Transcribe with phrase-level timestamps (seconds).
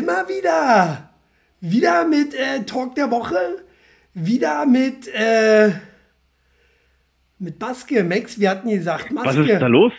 [0.00, 1.10] sind wir wieder.
[1.60, 3.36] Wieder mit äh, Talk der Woche.
[4.14, 5.72] Wieder mit, äh,
[7.38, 8.02] mit Maske.
[8.02, 9.28] Max, wir hatten gesagt Maske.
[9.28, 9.92] Was ist da los,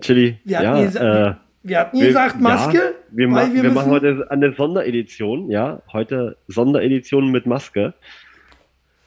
[0.00, 0.38] Chili?
[0.44, 2.78] Wir hatten, ja, gesa äh, wir hatten gesagt Maske.
[2.78, 5.82] Ja, wir, ma wir, müssen- machen heute eine Sonderedition, ja.
[5.92, 7.94] Heute Sonderedition mit Maske.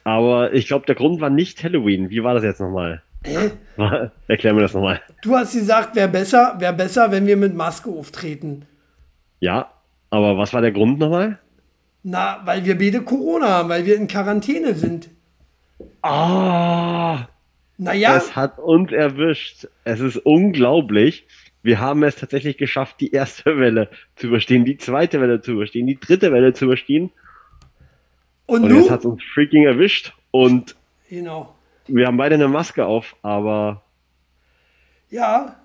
[0.04, 2.10] Aber ich glaube, der Grund war nicht Halloween.
[2.10, 3.02] Wie war das jetzt nochmal?
[3.24, 3.50] Hä?
[4.28, 5.00] Erklär mir das nochmal.
[5.22, 8.64] Du hast gesagt, wäre besser, wär besser, wenn wir mit Maske auftreten.
[9.40, 9.72] Ja,
[10.10, 11.38] aber was war der Grund nochmal?
[12.02, 15.08] Na, weil wir beide Corona haben, weil wir in Quarantäne sind.
[16.02, 17.26] Ah,
[17.78, 19.66] Naja, es hat uns erwischt.
[19.84, 21.26] Es ist unglaublich.
[21.62, 25.86] Wir haben es tatsächlich geschafft, die erste Welle zu überstehen, die zweite Welle zu überstehen,
[25.86, 27.10] die dritte Welle zu überstehen.
[28.46, 28.76] und Und du?
[28.78, 30.12] jetzt hat uns freaking erwischt.
[30.30, 30.76] Und
[31.08, 31.54] Genau.
[31.88, 33.82] wir haben beide eine Maske auf, aber
[35.10, 35.56] Ja,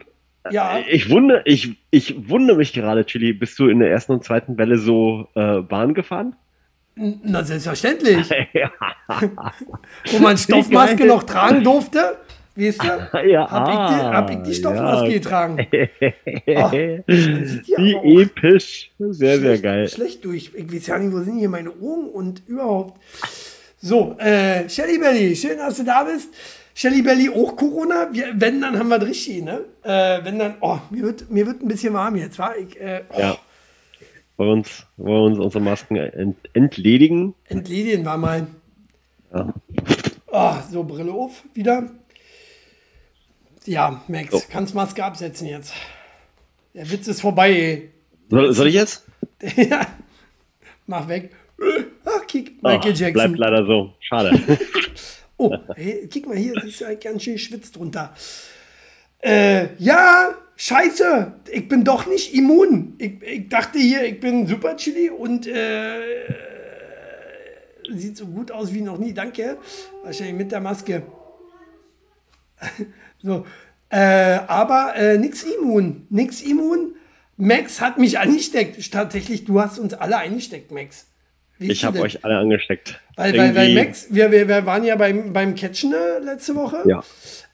[0.50, 0.80] ja.
[0.90, 4.58] ich wundere, ich, ich wundere mich gerade, Chili, bist du in der ersten und zweiten
[4.58, 6.36] Welle so äh, Bahn gefahren?
[6.96, 8.30] Na, selbstverständlich.
[8.54, 8.72] ja.
[10.12, 12.18] Wo man Stoffmaske noch tragen durfte.
[12.56, 12.88] Weißt du?
[13.28, 15.14] Ja, Hab ich die, hab ich die Stoffmaske ja.
[15.14, 15.58] getragen.
[16.48, 18.92] Oh, Wie episch.
[19.00, 19.88] Sehr, sehr geil.
[19.88, 20.52] Schlecht durch.
[20.54, 23.00] Ich weiß ja nicht, wo sind hier meine Ohren und überhaupt.
[23.80, 26.30] So, äh, Shelly Belly, schön, dass du da bist.
[26.74, 28.10] Shelly Belly auch Corona?
[28.12, 29.66] Wir, wenn, dann haben wir richtig, ne?
[29.84, 33.04] Äh, wenn dann, oh, mir wird, mir wird ein bisschen warm jetzt, war ich, äh,
[33.10, 33.38] oh, Ja.
[34.38, 37.36] Wollen wir uns, wollen uns unsere Masken ent, entledigen?
[37.46, 38.48] entledigen wir mal.
[39.34, 39.54] Ja.
[40.32, 41.90] Oh, so, Brille auf, wieder.
[43.66, 44.42] Ja, Max, So.
[44.50, 45.74] kannst Maske absetzen jetzt.
[46.74, 47.92] Der Witz ist vorbei, ey.
[48.30, 49.06] Soll, soll ich jetzt?
[49.58, 49.86] ja.
[50.88, 51.32] Mach weg.
[52.06, 53.14] Ach, kick, Oh, Michael Jackson.
[53.14, 53.94] bleibt leider so.
[54.00, 54.40] Schade.
[55.42, 58.14] Oh, hey, kick mal hier, siehst du halt ganz schön schwitzt drunter.
[59.24, 62.94] Äh, ja, scheiße, ich bin doch nicht immun.
[63.00, 66.00] Ich, ich dachte hier, ich bin Super Chili und äh,
[67.90, 69.58] sieht so gut aus wie noch nie, danke.
[70.04, 71.02] Wahrscheinlich mit der Maske.
[73.24, 73.48] so,
[73.90, 73.98] äh,
[74.46, 76.94] aber äh, nix immun, nix immun.
[77.36, 78.92] Max hat mich angesteckt.
[78.92, 81.08] Tatsächlich, du hast uns alle eingesteckt, Max.
[81.62, 83.00] Wie Ich habe euch alle angesteckt.
[83.16, 86.84] Weil, weil, weil Max, wir, wir, wir waren ja beim, beim Catchen äh, letzte Woche.
[86.86, 87.04] Ja.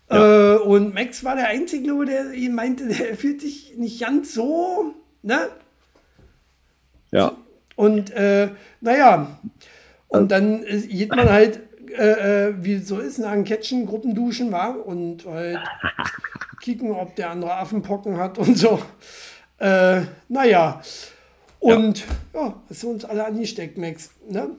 [0.10, 4.34] Äh, und Max war der Einzige, glaube der ihm meinte, der fühlt sich nicht ganz
[4.34, 5.50] so, ne?
[7.12, 7.34] Ja.
[7.76, 9.40] Und äh, naja,
[10.08, 11.60] und dann äh, geht man halt,
[11.98, 15.60] äh, äh, wie so ist, nach dem Catchen, Gruppenduschen war und halt
[16.62, 18.82] kicken, ob der andere Affenpocken hat und so.
[19.60, 20.82] Äh, naja,
[21.60, 24.12] und ja, hast du uns alle angesteckt, Max.
[24.30, 24.50] Ne?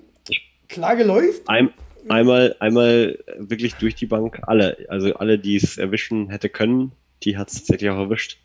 [0.69, 1.49] Klage läuft.
[1.49, 1.71] Ein,
[2.09, 4.87] einmal, einmal wirklich durch die Bank alle.
[4.89, 6.93] Also alle, die es erwischen hätte können,
[7.23, 8.39] die hat es tatsächlich auch erwischt.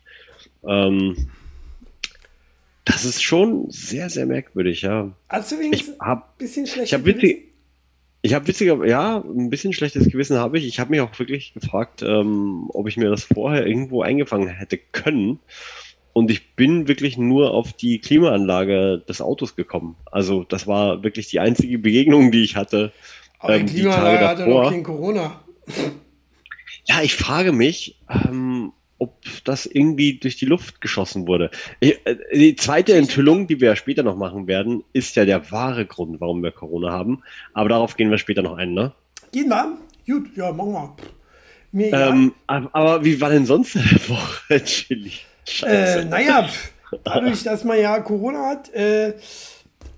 [0.66, 1.28] Ähm,
[2.84, 5.10] das ist schon sehr, sehr merkwürdig, ja.
[5.28, 7.54] Hast du Ich wenigstens ein bisschen schlecht ich hab witzig,
[8.24, 10.66] ich habe witziger, ja, ein bisschen schlechtes Gewissen habe ich.
[10.66, 14.78] Ich habe mich auch wirklich gefragt, ähm, ob ich mir das vorher irgendwo eingefangen hätte
[14.78, 15.40] können.
[16.14, 19.96] Und ich bin wirklich nur auf die Klimaanlage des Autos gekommen.
[20.10, 22.92] Also das war wirklich die einzige Begegnung, die ich hatte.
[23.40, 25.40] Aber ähm, die die Klimaanlage Tage hatte noch kein Corona.
[26.86, 31.50] Ja, ich frage mich, ähm, ob das irgendwie durch die Luft geschossen wurde.
[31.80, 35.84] Ich, äh, die zweite Enthüllung, die wir später noch machen werden, ist ja der wahre
[35.84, 37.22] Grund, warum wir Corona haben.
[37.54, 38.92] Aber darauf gehen wir später noch ein, ne?
[39.32, 39.76] Gehen wir?
[40.06, 40.96] Gut, ja, machen wir.
[41.72, 41.92] Mir.
[41.92, 45.10] Ähm, ab- aber wie war denn sonst eine Woche, Chili?
[45.62, 46.48] Äh, naja,
[47.04, 49.14] dadurch, dass man ja Corona hat, äh,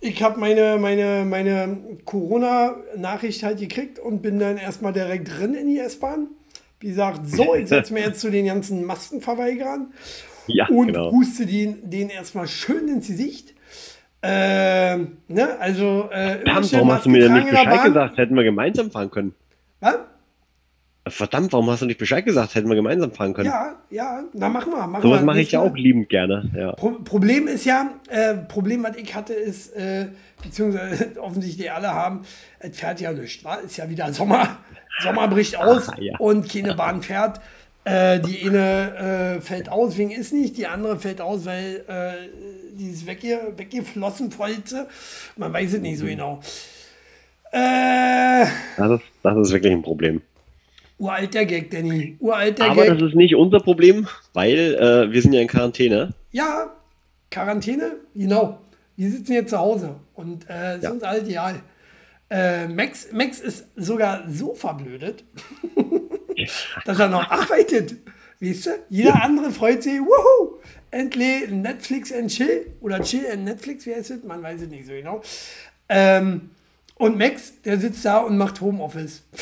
[0.01, 5.69] ich habe meine, meine, meine Corona-Nachricht halt gekriegt und bin dann erstmal direkt drin in
[5.69, 6.29] die S-Bahn.
[6.81, 9.93] Wie gesagt, so, ich setze mir jetzt zu den ganzen Maskenverweigerern
[10.47, 11.11] ja, und genau.
[11.11, 13.55] huste den, den erstmal schön ins Gesicht.
[14.23, 18.17] Ähm, ne, also, äh, schön warum hast du mir denn nicht Bescheid gesagt?
[18.17, 19.35] Hätten wir gemeinsam fahren können.
[19.81, 19.99] Was?
[21.09, 22.55] Verdammt, warum hast du nicht Bescheid gesagt?
[22.55, 23.47] Hätten wir gemeinsam fahren können.
[23.49, 24.87] Ja, ja, na machen wir.
[24.87, 25.25] Machen Sowas wir.
[25.27, 25.79] mache ich ja auch Mal.
[25.79, 26.51] liebend gerne.
[26.57, 26.73] Ja.
[26.73, 30.07] Pro Problem ist ja, äh, Problem, was ich hatte, ist, äh,
[30.43, 32.23] beziehungsweise offensichtlich alle haben,
[32.59, 33.55] es fährt ja nichts, wa?
[33.57, 34.59] Ist ja wieder Sommer.
[35.01, 36.17] Sommer bricht aus Ah, ja.
[36.19, 37.41] und keine Bahn fährt.
[37.85, 42.75] Äh, die eine äh, fällt aus wegen ist nicht, die andere fällt aus, weil äh,
[42.77, 44.89] die ist wegge weggeflossen, Folze.
[45.37, 46.41] Man weiß es nicht so genau.
[47.53, 48.45] Äh,
[48.77, 50.21] Das, ist, das ist wirklich ein Problem.
[50.99, 52.17] Uralter Gag, Danny.
[52.21, 52.99] Uralter Aber Gag.
[52.99, 56.15] das ist nicht unser Problem, weil äh, wir sind ja in Quarantäne.
[56.33, 56.75] Ja,
[57.31, 58.59] Quarantäne, genau.
[58.97, 60.91] Wir sitzen jetzt zu Hause und äh, ist Ja.
[60.91, 61.61] uns halt egal.
[62.31, 65.23] Äh, Max, Max ist sogar so verblödet,
[66.85, 67.95] dass er noch arbeitet.
[68.41, 68.71] Weißt du?
[68.91, 70.59] Jeder andere freut sich, wuhu,
[70.91, 74.25] endlich Netflix and Chill oder Chill and Netflix, wie heißt es?
[74.25, 75.23] Man weiß es nicht so genau.
[75.89, 76.51] Ähm,
[76.97, 79.23] und Max, der sitzt da und macht Homeoffice.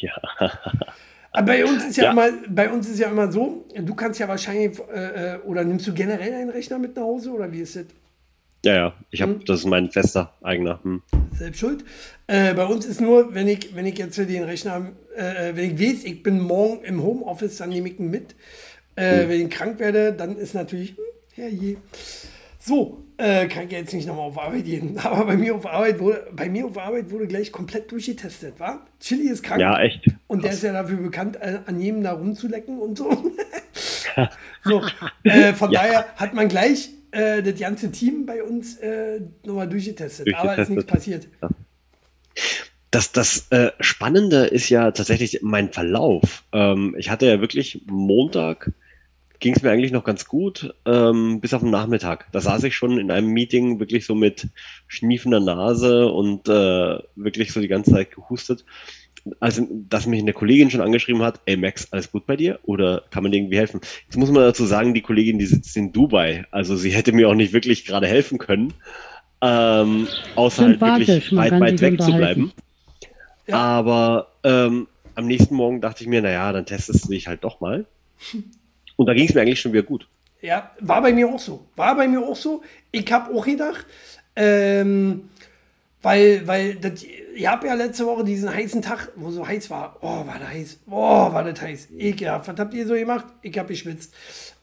[0.00, 0.10] Ja.
[1.30, 2.10] Aber bei uns ist ja, Ja.
[2.10, 5.86] immer, bei uns ist ja immer so, du kannst ja wahrscheinlich, äh, äh, oder nimmst
[5.86, 7.84] du generell einen Rechner mit nach Hause oder wie ist das?
[8.64, 8.94] Ja, ja.
[9.10, 9.28] Ich Hm.
[9.34, 10.80] habe, das ist mein fester eigener.
[10.82, 11.02] Hm.
[11.32, 11.84] Selbst schuld.
[12.26, 15.80] Äh, bei uns ist nur, wenn ich, wenn ich jetzt den Rechner, äh, wenn ich
[15.80, 18.34] weiß, ich bin morgen im Homeoffice, dann nehme ich ihn mit.
[18.96, 21.04] Äh, Wenn ich krank werde, dann ist natürlich, hm,
[21.34, 21.76] herrje.
[22.58, 24.98] So, äh, kann ich jetzt nicht nochmal auf Arbeit gehen.
[25.02, 28.86] Aber bei mir auf Arbeit wurde, bei mir auf Arbeit wurde gleich komplett durchgetestet, war?
[29.00, 29.60] Chili ist krank.
[29.60, 30.08] Ja, echt.
[30.26, 33.10] Und der ist ja dafür bekannt, äh, an jedem da rumzulecken und so.
[34.64, 34.82] so
[35.24, 35.82] äh, von Ja.
[35.82, 40.34] daher hat man gleich äh, das ganze Team bei uns äh, nochmal durchgetestet.
[40.34, 41.28] Aber ist nichts passiert.
[42.90, 46.44] Das, das äh, Spannende ist ja tatsächlich mein Verlauf.
[46.52, 48.72] Ähm, ich hatte ja wirklich Montag,
[49.38, 52.26] ging es mir eigentlich noch ganz gut, ähm, bis auf den Nachmittag.
[52.32, 54.48] Da saß ich schon in einem Meeting wirklich so mit
[54.86, 58.64] schniefender Nase und äh, wirklich so die ganze Zeit gehustet.
[59.40, 62.60] Also, dass mich eine Kollegin schon angeschrieben hat, ey Max, alles gut bei dir?
[62.62, 63.80] Oder kann man dir irgendwie helfen?
[64.04, 66.44] Jetzt muss man dazu sagen, die Kollegin, die sitzt in Dubai.
[66.52, 68.72] Also sie hätte mir auch nicht wirklich gerade helfen können.
[69.40, 70.06] Ähm,
[70.36, 72.52] außer halt wirklich weit, weit weg zu bleiben.
[73.48, 73.56] Ja.
[73.56, 77.60] Aber ähm, am nächsten Morgen dachte ich mir, naja, dann testest du dich halt doch
[77.60, 77.84] mal.
[78.96, 80.08] Und da ging es mir eigentlich schon wieder gut.
[80.40, 81.66] Ja, war bei mir auch so.
[81.76, 82.62] War bei mir auch so.
[82.90, 83.86] Ich habe auch gedacht,
[84.34, 85.30] ähm,
[86.02, 89.96] weil, weil das, ich habe ja letzte Woche diesen heißen Tag, wo so heiß war.
[90.02, 90.80] Oh, war das heiß.
[90.88, 91.88] Oh, war das heiß.
[91.98, 92.48] Ekelhaft.
[92.48, 93.26] Was habt ihr so gemacht?
[93.42, 94.14] Ich habe geschwitzt.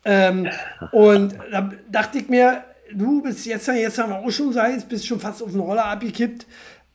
[0.06, 0.50] Ähm,
[0.92, 2.64] und da dachte ich mir,
[2.94, 5.60] du bist jetzt, jetzt haben wir auch schon so heiß, bist schon fast auf den
[5.60, 6.46] Roller abgekippt.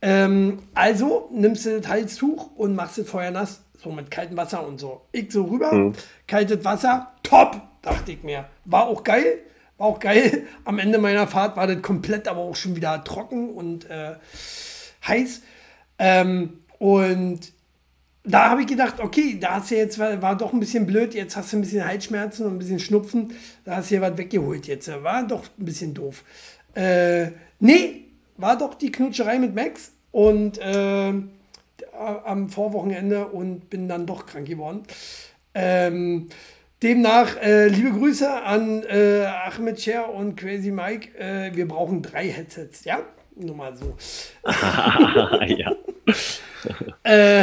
[0.01, 4.67] Ähm, also nimmst du das Halstuch und machst es vorher nass, so mit kaltem Wasser
[4.67, 5.03] und so.
[5.13, 5.93] Ich so rüber,
[6.27, 8.47] kaltes Wasser, top, dachte ich mir.
[8.65, 9.39] War auch geil,
[9.79, 10.47] war auch geil.
[10.65, 14.17] Am Ende meiner Fahrt war das komplett aber auch schon wieder trocken und äh,
[15.07, 15.43] heiß.
[15.99, 17.53] Ähm, und
[18.25, 21.15] da habe ich gedacht, okay, da hast du jetzt, war, war doch ein bisschen blöd,
[21.15, 23.33] jetzt hast du ein bisschen Halsschmerzen und ein bisschen Schnupfen,
[23.65, 24.91] da hast du hier was weggeholt jetzt.
[25.03, 26.25] War doch ein bisschen doof.
[26.75, 28.05] Äh, nee,
[28.37, 31.13] war doch die Knutscherei mit Max und äh,
[31.99, 34.83] am Vorwochenende und bin dann doch krank geworden.
[35.55, 36.29] Ähm,
[36.83, 41.19] demnach, äh, liebe Grüße an äh, Ahmed Cher und Crazy Mike.
[41.19, 43.01] Äh, wir brauchen drei Headsets, ja?
[43.37, 43.97] Nur mal so.
[45.47, 45.73] ja.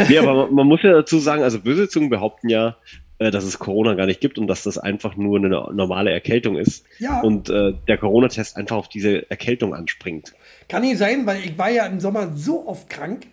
[0.09, 2.75] nee, aber man, man muss ja dazu sagen, also böse Zungen behaupten ja,
[3.17, 6.57] äh, dass es Corona gar nicht gibt und dass das einfach nur eine normale Erkältung
[6.57, 6.85] ist.
[6.99, 7.21] Ja.
[7.21, 10.33] Und äh, der Corona-Test einfach auf diese Erkältung anspringt.
[10.67, 13.27] Kann nicht sein, weil ich war ja im Sommer so oft krank,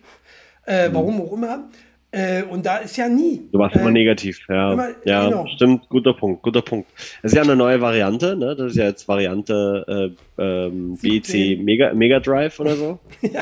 [0.65, 1.69] äh, warum auch immer.
[2.11, 3.41] Äh, und da ist ja nie.
[3.51, 4.73] Du warst äh, immer negativ, ja.
[4.73, 5.47] immer- ja, genau.
[5.47, 6.87] stimmt, guter Punkt, guter Punkt.
[7.23, 8.55] Das ist ja eine neue Variante, ne?
[8.55, 11.65] Das ist ja jetzt Variante äh, ähm, BC 17.
[11.65, 12.99] Mega, Mega Drive oder so.
[13.21, 13.41] ja,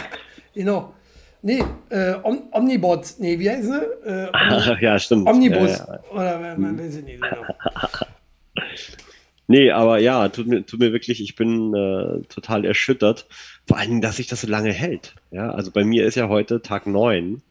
[0.55, 0.93] genau.
[1.41, 3.19] Nee, äh, Om Omnibots.
[3.19, 4.09] Nee, wie heißt sie?
[4.09, 5.27] Äh, Omni ja, stimmt.
[5.27, 5.79] Omnibus.
[5.79, 5.99] Ja, ja.
[6.15, 7.43] Oder man weiß es nicht genau.
[9.51, 13.27] Nee, aber ja, tut mir, tut mir wirklich, ich bin äh, total erschüttert.
[13.67, 15.15] Vor allen Dingen, dass sich das so lange hält.
[15.29, 17.41] Ja, also bei mir ist ja heute Tag 9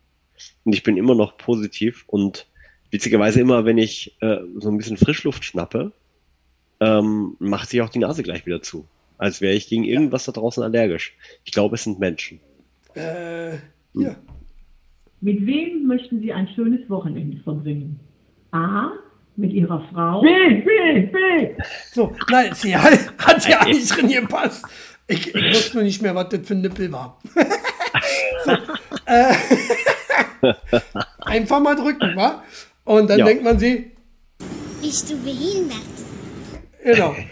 [0.64, 2.46] und ich bin immer noch positiv und
[2.90, 5.92] witzigerweise immer, wenn ich äh, so ein bisschen Frischluft schnappe,
[6.80, 8.86] ähm, macht sich auch die Nase gleich wieder zu.
[9.18, 11.14] Als wäre ich gegen irgendwas da draußen allergisch.
[11.44, 12.40] Ich glaube, es sind Menschen.
[12.94, 13.58] Äh,
[13.92, 14.16] hier.
[15.20, 18.00] Mit wem möchten Sie ein schönes Wochenende verbringen?
[18.52, 18.92] A.
[19.36, 20.22] Mit Ihrer Frau.
[21.92, 24.64] So, nein, sie hat, hat ja nicht drin gepasst.
[25.06, 27.18] Ich, ich wusste nur nicht mehr, was das für ein Nippel war.
[28.44, 28.52] so,
[29.06, 29.34] äh,
[31.20, 32.42] einfach mal drücken, wa?
[32.84, 33.24] Und dann Ja.
[33.24, 33.90] denkt man sie,
[34.80, 35.78] Bist du behindert?
[36.82, 37.14] genau.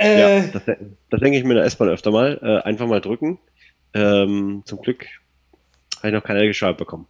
[0.00, 0.62] Ja, Äh, das,
[1.10, 2.38] das denke ich mir in der S-Bahn öfter mal.
[2.42, 3.38] Äh, einfach mal drücken.
[3.94, 5.06] Ähm, zum Glück
[5.98, 7.06] habe ich noch keine Bescheid bekommen.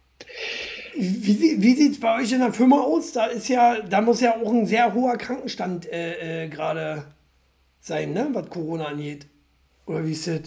[0.97, 3.11] Wie, wie sieht es bei euch in der Firma aus?
[3.11, 7.05] Da ist ja, da muss ja auch ein sehr hoher Krankenstand äh, äh, gerade
[7.81, 8.29] sein, ne?
[8.31, 9.27] was Corona angeht.
[9.85, 10.41] Oder wie ist das?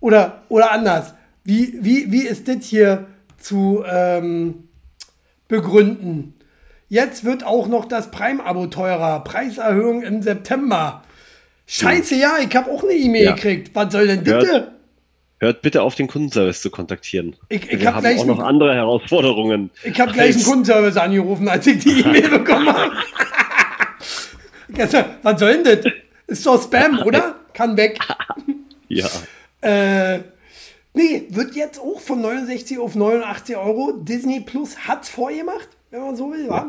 [0.00, 1.14] Oder, oder anders.
[1.44, 3.06] Wie, wie, wie ist das hier
[3.38, 4.68] zu ähm,
[5.48, 6.34] begründen?
[6.88, 9.24] Jetzt wird auch noch das Prime-Abo teurer.
[9.24, 11.02] Preiserhöhung im September.
[11.66, 13.34] Scheiße, ja, ich habe auch eine E-Mail Ja.
[13.34, 13.70] gekriegt.
[13.74, 14.72] Was soll denn bitte?
[15.40, 17.34] Hört bitte auf, den Kundenservice zu kontaktieren.
[17.48, 19.70] Ich- ich Wir hab haben gleich auch noch andere Herausforderungen.
[19.82, 22.92] Ich habe gleich einen Kundenservice angerufen, als ich die E-Mail bekommen habe.
[25.22, 25.92] Was soll denn das?
[26.26, 27.36] Ist doch Spam, oder?
[27.52, 27.98] Kann weg.
[28.92, 29.06] Ja.
[29.60, 30.18] Äh,
[30.94, 33.92] nee, wird jetzt auch von 69 auf 89 Euro.
[33.92, 36.66] Disney Plus hat's vorgemacht, wenn man so will, wa?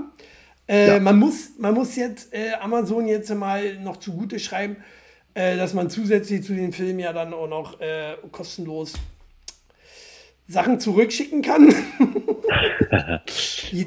[0.67, 0.99] Äh, Ja.
[0.99, 4.75] man, muss, man muss jetzt äh, Amazon jetzt mal noch zugute schreiben,
[5.33, 8.93] äh, dass man zusätzlich zu den Filmen ja dann auch noch äh, kostenlos
[10.47, 11.73] Sachen zurückschicken kann.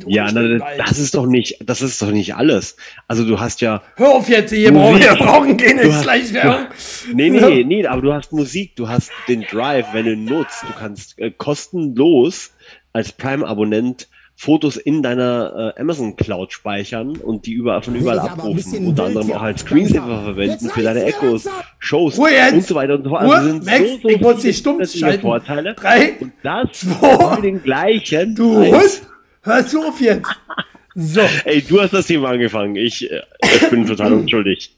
[0.06, 2.76] Ja, na, das ist doch nicht, das ist doch nicht alles.
[3.06, 6.66] Also du hast ja, Hör auf jetzt, hier brauchen wir brauchen keine Schleichwerbung.
[7.12, 10.72] nee, nee, nee, aber du hast Musik, du hast den Drive, wenn du nutzt, du
[10.78, 12.52] kannst äh, kostenlos
[12.94, 18.28] als Prime-Abonnent Fotos in deiner äh, Amazon Cloud speichern und die überall von überall ein
[18.28, 18.88] abrufen.
[18.88, 20.24] Unter anderem auch als Screensaver Langsam.
[20.34, 21.48] verwenden für deine Echos.
[21.78, 22.52] Shows Ruhe jetzt.
[22.52, 23.22] und so weiter und so fort.
[23.22, 25.22] Also sind Max, so, so ich muss dich stumm schalten.
[25.22, 25.74] Vorteile.
[25.74, 28.56] Drei, und das zwei, den gleichen Du.
[28.56, 29.02] Hund,
[29.42, 30.28] hörst du auf jetzt.
[30.96, 32.74] So, Ey, du hast das Thema angefangen.
[32.76, 34.74] Ich, äh, ich bin total unschuldig.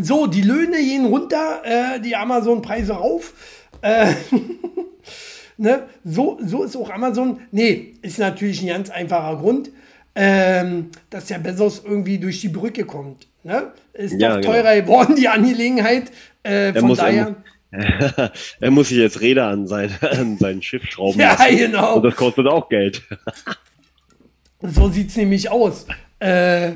[0.00, 3.32] so, die Löhne gehen runter, äh, die Amazon-Preise rauf.
[3.80, 4.12] Äh,
[5.58, 5.82] ne?
[6.04, 7.40] so, so ist auch Amazon.
[7.52, 9.70] Nee, ist natürlich ein ganz einfacher Grund,
[10.14, 13.26] ähm, dass der Bezos irgendwie durch die Brücke kommt.
[13.44, 13.72] Ne?
[13.92, 14.52] Ist Ja, doch genau.
[14.52, 16.10] teurer geworden, die Angelegenheit.
[16.42, 17.36] Äh, von muss- er daher.
[18.60, 21.56] er muss sich jetzt Räder an sein, an sein Schiff schrauben Ja, lassen.
[21.58, 21.96] genau.
[21.96, 23.02] Und das kostet auch Geld.
[24.62, 25.86] So sieht es nämlich aus.
[26.18, 26.72] Äh,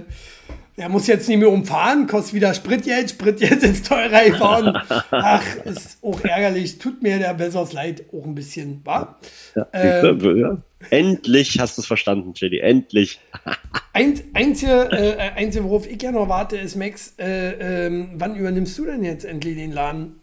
[0.77, 4.77] der muss jetzt nicht mehr umfahren, kostet wieder Spritgeld, Spritgeld ist teurer geworden.
[5.11, 6.79] Ach, ist auch ärgerlich.
[6.79, 9.19] Tut mir der Bezos leid, auch ein bisschen, wa?
[9.55, 10.31] Ja, Ähm, du?
[10.35, 10.57] ja.
[10.91, 12.59] Endlich hast du es verstanden, Chili.
[12.59, 13.21] Endlich.
[13.93, 18.77] Ein, einzige, äh, einzige, worauf ich ja noch warte, ist, Max, äh, ähm, wann übernimmst
[18.79, 20.21] du denn jetzt endlich den Laden?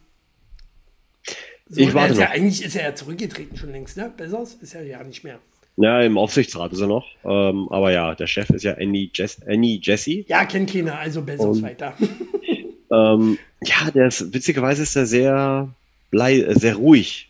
[1.68, 4.12] So, Ich warte ist ja, eigentlich ist er ja zurückgetreten schon längst, ne?
[4.18, 5.40] Bezos ist ja ja nicht mehr.
[5.82, 7.06] Ja, im Aufsichtsrat ist er noch.
[7.24, 10.26] Ähm, aber ja, der Chef ist ja Annie, Jess, Annie Jesse.
[10.28, 11.94] Ja, kennt keiner, also Bezos weiter.
[12.92, 15.70] Ähm, ja, der ist, witzigerweise ist er sehr,
[16.12, 17.30] sehr ruhig.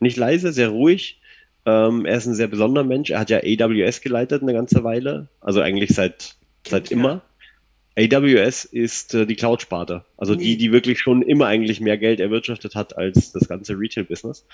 [0.00, 1.18] Nicht leise, sehr ruhig.
[1.64, 3.08] Ähm, er ist ein sehr besonderer Mensch.
[3.08, 5.28] Er hat ja AWS geleitet eine ganze Weile.
[5.40, 6.34] Also eigentlich seit,
[6.68, 7.22] seit keiner.
[7.96, 8.12] immer.
[8.12, 10.04] AWS ist äh, die Cloud-Sparte.
[10.18, 10.42] Also Nee.
[10.42, 14.44] die, die wirklich schon immer eigentlich mehr Geld erwirtschaftet hat als das ganze Retail-Business.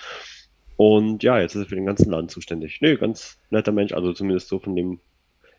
[0.79, 2.79] Und ja, jetzt ist er für den ganzen Laden zuständig.
[2.81, 3.93] Nö, ganz netter Mensch.
[3.93, 5.01] Also zumindest so von dem.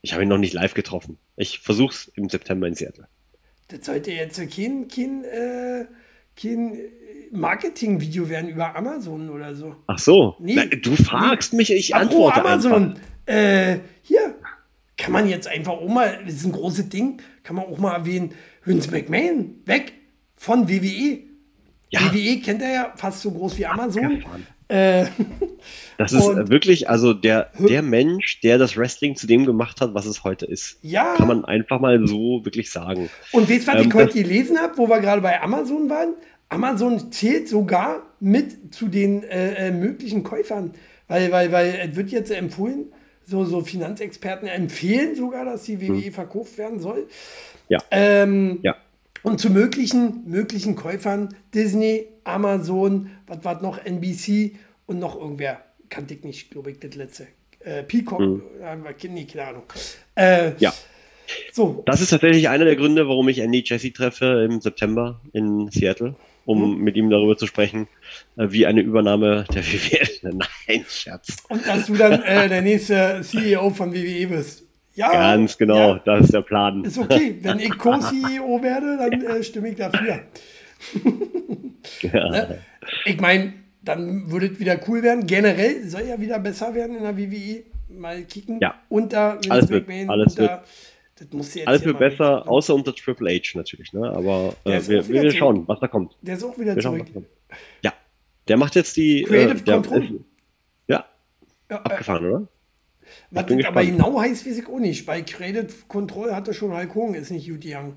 [0.01, 1.17] Ich habe ihn noch nicht live getroffen.
[1.35, 3.05] Ich versuch's im September in Seattle.
[3.67, 5.87] Das sollte jetzt kein, kein, äh,
[6.41, 6.79] kein
[7.33, 9.75] Marketing-Video werden über Amazon oder so.
[9.87, 10.37] Ach so.
[10.39, 10.55] Nee.
[10.55, 12.95] Na, du fragst mich, ich Apropos antworte Amazon.
[13.25, 14.35] Äh, hier,
[14.95, 17.93] kann man jetzt einfach auch mal, das ist ein großes Ding, kann man auch mal
[17.93, 18.33] erwähnen,
[18.63, 19.91] Vince McMahon, weg
[20.37, 21.19] von WWE.
[21.89, 22.13] Ja.
[22.13, 24.05] WWE kennt er ja fast so groß wie Amazon.
[24.05, 24.47] Abgefahren.
[24.69, 25.05] Äh,
[25.97, 30.05] Das ist wirklich, also der, der Mensch, der das Wrestling zu dem gemacht hat, was
[30.05, 30.77] es heute ist.
[30.81, 31.15] Ja.
[31.17, 33.09] Kann man einfach mal so wirklich sagen.
[33.33, 36.13] Und weißt du, was Ähm, ich heute gelesen habe, wo wir gerade bei Amazon waren?
[36.47, 40.71] Amazon zählt sogar mit zu den äh, äh, möglichen Käufern.
[41.09, 42.93] Weil, weil, weil es wird jetzt empfohlen,
[43.25, 46.99] so, so Finanzexperten empfehlen sogar, dass die WWE verkauft werden soll.
[46.99, 47.05] Hm.
[47.67, 47.79] Ja.
[47.91, 48.75] Ähm, Ja.
[49.21, 54.55] Und zu möglichen, möglichen Käufern Disney, Amazon, was war noch, NBC
[54.85, 55.61] und noch irgendwer.
[55.89, 57.27] Kannte ich nicht, glaube ich, das letzte.
[57.61, 59.63] Äh, Peacock, äh, nee, keine Ahnung.
[60.15, 60.73] Äh, Ja.
[61.53, 65.69] So, Das ist tatsächlich einer der Gründe, warum ich Andy Jesse treffe im September in
[65.69, 66.83] Seattle, um Mhm.
[66.83, 67.87] mit ihm darüber zu sprechen,
[68.37, 70.07] äh, wie eine Übernahme der WWE.
[70.67, 71.35] Nein, Scherz.
[71.49, 74.63] Und dass du dann äh, der nächste CEO von WWE wirst.
[74.95, 76.83] Ja, Ganz genau, Ja, das ist der Plan.
[76.83, 77.37] ist okay.
[77.41, 80.21] Wenn ich Co-CEO werde, dann äh, stimme ich dafür.
[82.01, 82.47] Ja.
[83.05, 85.25] Ich meine, dann würde es wieder cool werden.
[85.25, 87.63] Generell soll ja wieder besser werden in der WWE.
[87.89, 88.59] Mal kicken.
[88.61, 88.75] Ja.
[88.89, 90.09] Unter Vince Alles wird- McMahon.
[90.11, 90.63] alles unter,
[91.17, 94.09] das muss jetzt Alles wird besser, richtig- außer unter Triple H natürlich, ne?
[94.11, 95.33] Aber äh, wir, wir zurück.
[95.33, 96.15] schauen, was da kommt.
[96.21, 97.13] Der ist auch wieder Wir schauen, zurück.
[97.13, 97.27] kommt.
[97.83, 97.93] Ja,
[98.47, 99.23] der macht jetzt die.
[99.23, 100.03] Creative äh, der, Control.
[100.03, 100.11] Ist,
[100.87, 101.05] ja,
[101.71, 102.47] Ja, äh, abgefahren, oder?
[103.31, 105.03] was das aber genau heißt, weiß ich auch nicht.
[105.07, 107.95] Bei Creative Control hatte schon Hulk Hogan, ist nicht Yuti Young.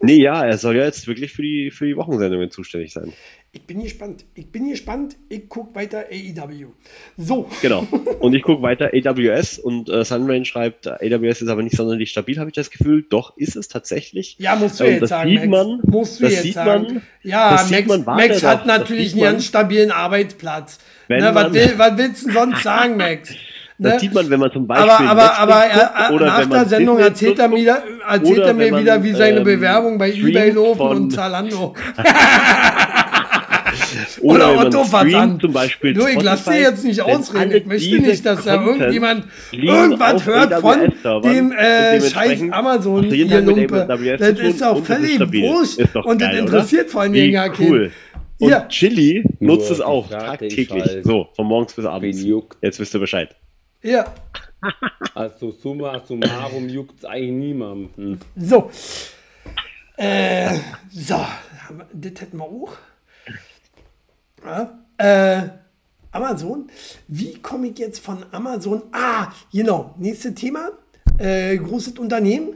[0.00, 3.12] Nee, ja, er soll ja jetzt wirklich für die, für die Wochensendungen zuständig sein.
[3.54, 4.24] Ich bin gespannt.
[4.34, 5.16] Ich bin gespannt.
[5.28, 6.68] Ich gucke weiter AEW.
[7.18, 7.50] So.
[7.60, 7.86] Genau.
[8.20, 12.08] Und ich gucke weiter AWS und äh, Sunrain schreibt, äh, AWS ist aber nicht sonderlich
[12.10, 13.04] stabil, habe ich das Gefühl.
[13.10, 14.36] Doch, ist es tatsächlich.
[14.38, 15.66] Ja, musst du Und jetzt das sagen, sieht Max.
[15.66, 16.82] man, musst du das jetzt sieht sagen.
[16.94, 20.78] man, ja, das sieht Max, man, Max hat das natürlich einen ganz stabilen Arbeitsplatz.
[21.08, 23.34] Wenn Ne, was, will, was willst du sonst sagen, Max?
[23.78, 24.00] Das Ne?
[24.00, 24.90] sieht man, wenn man zum Beispiel.
[24.90, 28.78] aber aber, aber er, guckt oder nach der Sendung erzählt er, mir, erzählt er mir
[28.78, 31.74] wieder, wie seine ähm, Bewerbung bei eBay laufen und Zalando.
[34.20, 35.40] Oder, Oder Otto Versand.
[35.42, 35.94] zum Beispiel.
[35.94, 37.52] Du, ich lass dir jetzt nicht ausreden.
[37.52, 43.86] Ich möchte nicht, dass da irgendjemand irgendwas hört von dem äh, scheiß Amazon hier Lumpe.
[44.18, 45.78] Das ist auch völlig wurscht.
[45.94, 47.92] Und das interessiert vor allen Dingen ja keinen.
[48.38, 48.66] Und Ja.
[48.68, 50.68] Chili nutzt Nur es auch tagtäglich.
[50.70, 52.24] halt, so, von morgens bis abends.
[52.60, 53.36] Jetzt wisst ihr Bescheid.
[53.82, 54.06] Ja.
[55.14, 58.20] Also summa summarum juckt es eigentlich niemanden.
[58.36, 58.70] So.
[59.96, 60.50] Äh,
[60.90, 61.24] so,
[61.92, 62.72] das hätten wir auch.
[64.44, 65.48] Ja, äh,
[66.10, 66.68] Amazon.
[67.08, 68.82] Wie komme ich jetzt von Amazon?
[68.92, 69.94] Ah, genau.
[69.98, 70.70] Nächstes Thema.
[71.18, 72.54] Äh, großes Unternehmen.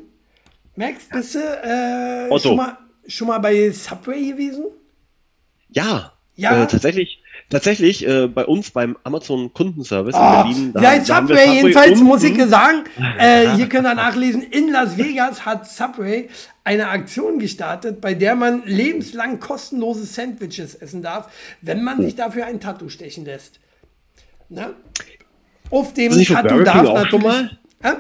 [0.74, 2.48] Max, bist du äh, Otto.
[2.48, 2.76] schon, mal,
[3.06, 4.64] schon mal bei Subway gewesen?
[5.70, 6.62] Ja, Ja?
[6.62, 10.84] Äh, tatsächlich, tatsächlich äh, bei uns beim Amazon Kundenservice Ah, in Berlin.
[10.98, 12.84] ja, da haben wir Subway, jedenfalls unten- muss ich sagen,
[13.18, 16.28] äh, hier könnt ihr nachlesen, in Las Vegas hat Subway
[16.66, 21.32] eine Aktion gestartet, bei der man lebenslang kostenlose Sandwiches essen darf,
[21.62, 23.60] wenn man sich dafür ein Tattoo stechen lässt.
[24.48, 24.74] Na?
[25.70, 27.56] Auf dem Tattoo darf natürlich...
[27.82, 27.92] Hä?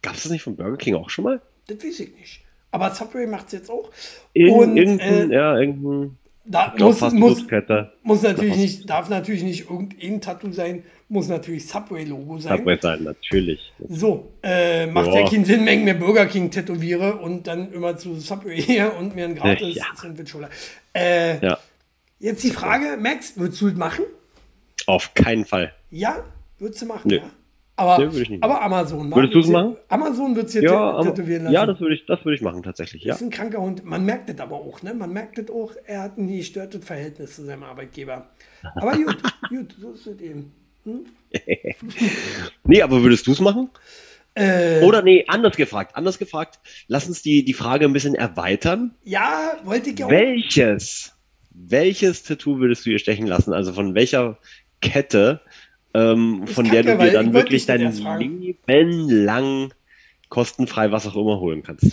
[0.00, 1.42] Gab es das nicht von Burger King auch schon mal?
[1.66, 2.40] Das weiß ich nicht.
[2.70, 3.90] Aber Subway macht es jetzt auch.
[4.32, 7.46] Irgend, Und irgendein, äh, ja, irgendein da muss, muss,
[8.02, 10.84] muss natürlich nicht, darf natürlich nicht irgendein Tattoo sein,
[11.14, 12.58] muss natürlich Subway-Logo sein.
[12.58, 13.72] Subway sein, natürlich.
[13.88, 15.20] So, äh, macht ja.
[15.20, 15.28] Ja.
[15.30, 19.14] keinen Sinn, wenn ich mir Burger King tätowiere und dann immer zu Subway her und
[19.14, 19.84] mir ein gratis Ja.
[19.94, 20.48] Sandwich hole.
[20.92, 21.58] Äh, Ja,
[22.18, 24.04] Jetzt die Frage, Max, würdest du es machen?
[24.86, 25.72] auf keinen Fall.
[25.90, 26.22] Ja,
[26.58, 27.16] würdest du machen, Nö.
[27.16, 27.22] ja.
[27.76, 29.10] Aber, nicht aber Amazon.
[29.10, 29.16] wa?
[29.16, 29.76] Würdest du's Würdest machen?
[29.88, 31.54] Amazon wird es jetzt Ja, tätowieren lassen.
[31.54, 33.02] ja das würde ich, das würde ich machen, tatsächlich.
[33.02, 33.14] Ja.
[33.14, 33.84] ist ein kranker Hund.
[33.84, 34.94] Man merkt das aber auch, ne?
[34.94, 38.28] Man merkt das auch, er hat ein gestörtes Verhältnis zu seinem Arbeitgeber.
[38.76, 39.16] Aber gut,
[39.48, 40.52] gut, so ist es eben.
[42.64, 43.70] Nee, aber würdest du es machen?
[44.34, 45.94] Äh, Oder nee, anders gefragt.
[45.96, 46.58] Anders gefragt.
[46.88, 48.94] Lass uns die, die Frage ein bisschen erweitern.
[49.04, 50.10] ja, wollte ich ja auch.
[50.10, 51.12] Welches,
[51.50, 53.52] welches Tattoo würdest du ihr stechen lassen?
[53.52, 54.38] Also von welcher
[54.80, 55.40] Kette,
[55.94, 57.80] ähm, von der du dir dann wirklich dein.
[58.18, 59.72] Leben lang
[60.30, 61.84] kostenfrei was auch immer holen kannst?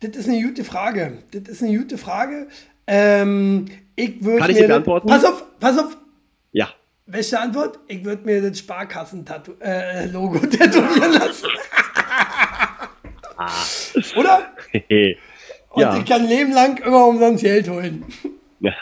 [0.00, 1.18] Das ist eine gute Frage.
[1.30, 2.48] Das ist eine gute Frage.
[2.88, 5.06] Ähm, ich würde Kann ich das- beantworten?
[5.08, 5.96] Pass auf, pass auf.
[7.10, 7.78] Welche Antwort?
[7.88, 11.48] Ich würde mir das Sparkassen-Logo tätowieren lassen.
[14.16, 14.52] Oder?
[15.70, 15.96] Und ja.
[15.96, 18.04] ich kann Leben lang immer umsonst Geld holen.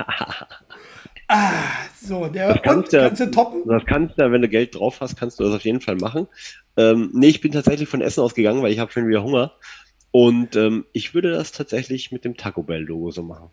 [2.00, 3.62] So, der und, kannst du- kannst du toppen?
[3.66, 6.28] Das kannst du, wenn du Geld drauf hast, kannst du das auf jeden Fall machen.
[6.76, 9.52] Ähm, nee, ich bin tatsächlich von Essen ausgegangen, weil ich habe schon wieder Hunger.
[10.12, 13.50] Und ähm, ich würde das tatsächlich mit dem Taco Bell Logo so machen.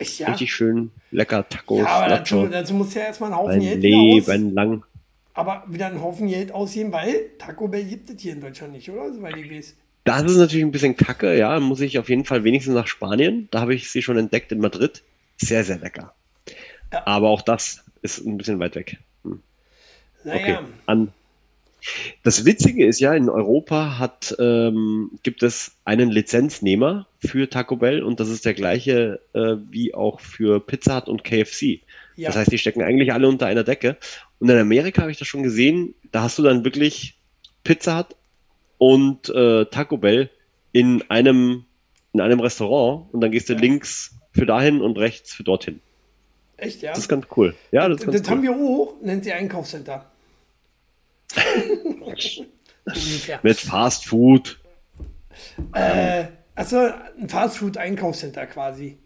[0.00, 0.28] Ich, ja.
[0.28, 3.82] Richtig schön lecker Tacos, ja, aber dazu, dazu muss ja erstmal ein Haufen ein Geld
[3.82, 4.82] Leben lang.
[5.34, 8.90] aber wieder einen Haufen Geld ausgeben, weil Taco Bell gibt es hier in Deutschland nicht,
[8.90, 9.12] oder?
[9.12, 9.76] Soweit ich weiß.
[10.04, 11.60] Das ist natürlich ein bisschen kacke, ja.
[11.60, 13.48] Muss ich auf jeden Fall wenigstens nach Spanien.
[13.50, 15.02] Da habe ich sie schon entdeckt in Madrid.
[15.36, 16.14] Sehr, sehr lecker.
[16.92, 17.06] Ja.
[17.06, 18.98] Aber auch das ist ein bisschen weit weg.
[19.24, 19.42] Hm.
[20.24, 20.40] Okay.
[20.42, 21.12] Naja, An.
[22.22, 28.02] Das Witzige ist ja, in Europa hat, ähm, gibt es einen Lizenznehmer für Taco Bell
[28.02, 31.80] und das ist der gleiche äh, wie auch für Pizza Hut und KFC.
[32.16, 32.28] ja.
[32.28, 33.96] Das heißt, die stecken eigentlich alle unter einer Decke.
[34.38, 37.16] Und in Amerika habe ich das schon gesehen, da hast du dann wirklich
[37.64, 38.16] Pizza Hut
[38.78, 40.30] und äh, Taco Bell
[40.72, 41.64] in einem,
[42.12, 43.58] in einem Restaurant und dann gehst du Ja.
[43.60, 45.80] links für dahin und rechts für dorthin.
[46.56, 46.90] echt, ja.
[46.90, 47.54] Das ist ganz cool.
[47.72, 48.44] Ja, das ist Das, ganz haben cool.
[48.44, 50.06] wir auch, nennt sie Einkaufscenter.
[52.22, 52.42] So
[52.86, 53.40] ungefähr.
[53.42, 54.58] Mit Fast Food.
[55.74, 56.76] Äh, also
[57.20, 58.98] ein Fastfood-Einkaufscenter quasi.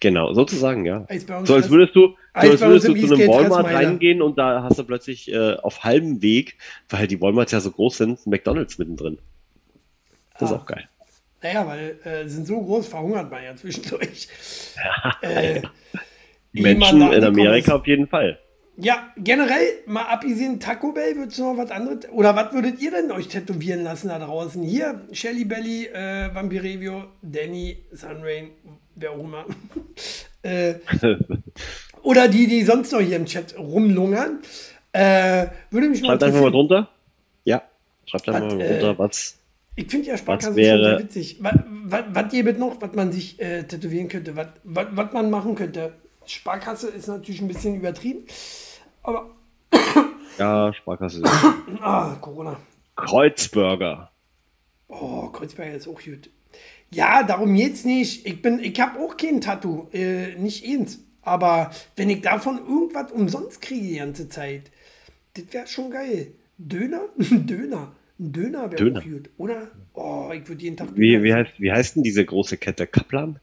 [0.00, 1.06] Genau, sozusagen, ja.
[1.44, 4.78] So als würdest du, so als würdest du zu einem Walmart reingehen und da hast
[4.78, 6.58] du plötzlich äh, auf halbem Weg,
[6.90, 9.18] weil die Walmarts ja so groß sind, McDonalds mittendrin.
[10.38, 10.60] Das ist Ah.
[10.60, 10.86] auch geil.
[11.42, 14.28] Naja, weil äh, sind so groß, verhungert man ja zwischendurch.
[15.22, 15.62] Äh,
[16.52, 17.80] Die ehe man Menschen in Amerika ist.
[17.80, 18.38] auf jeden Fall.
[18.76, 22.90] Ja, generell, mal abgesehen Taco Bell, würdest du noch was anderes, oder was würdet ihr
[22.90, 24.62] denn euch tätowieren lassen da draußen?
[24.64, 28.50] Hier, Shelly Belly, äh, Vampirevio, Danny, Sunrain,
[28.96, 29.44] wer auch immer.
[30.42, 30.74] äh,
[32.02, 34.40] oder die, die sonst noch hier im Chat rumlungern.
[34.92, 36.88] Äh, würde mich Schreibt einfach mal drunter.
[37.44, 37.62] Ja,
[38.06, 39.36] schreibt einfach mal äh, runter, was.
[39.76, 41.36] Ich finde ja Sparkasse wäre- schon sehr witzig.
[41.40, 45.54] Was, was, was noch, was man sich äh, tätowieren könnte, was, was, was man machen
[45.54, 45.92] könnte?
[46.26, 48.24] Sparkasse ist natürlich ein bisschen übertrieben,
[49.04, 49.30] aber
[50.38, 51.22] Ja, Sparkasse.
[51.80, 52.58] ah, Corona.
[52.96, 54.10] Kreuzburger.
[54.88, 56.30] Oh, Kreuzberger ist auch gut.
[56.90, 58.26] Ja, darum geht's nicht.
[58.26, 61.00] Ich bin, ich habe auch kein Tattoo, äh, nicht eins.
[61.22, 64.70] Aber wenn ich davon irgendwas umsonst kriege die ganze Zeit,
[65.34, 66.32] das wäre schon geil.
[66.58, 67.08] Döner?
[67.18, 67.92] Ein Döner.
[68.18, 69.70] Ein Döner wäre auch gut, oder?
[69.94, 72.86] Oh, ich würde jeden Tag Wie, wie, heißt, wie heißt denn diese große Kette?
[72.86, 73.40] Kaplan?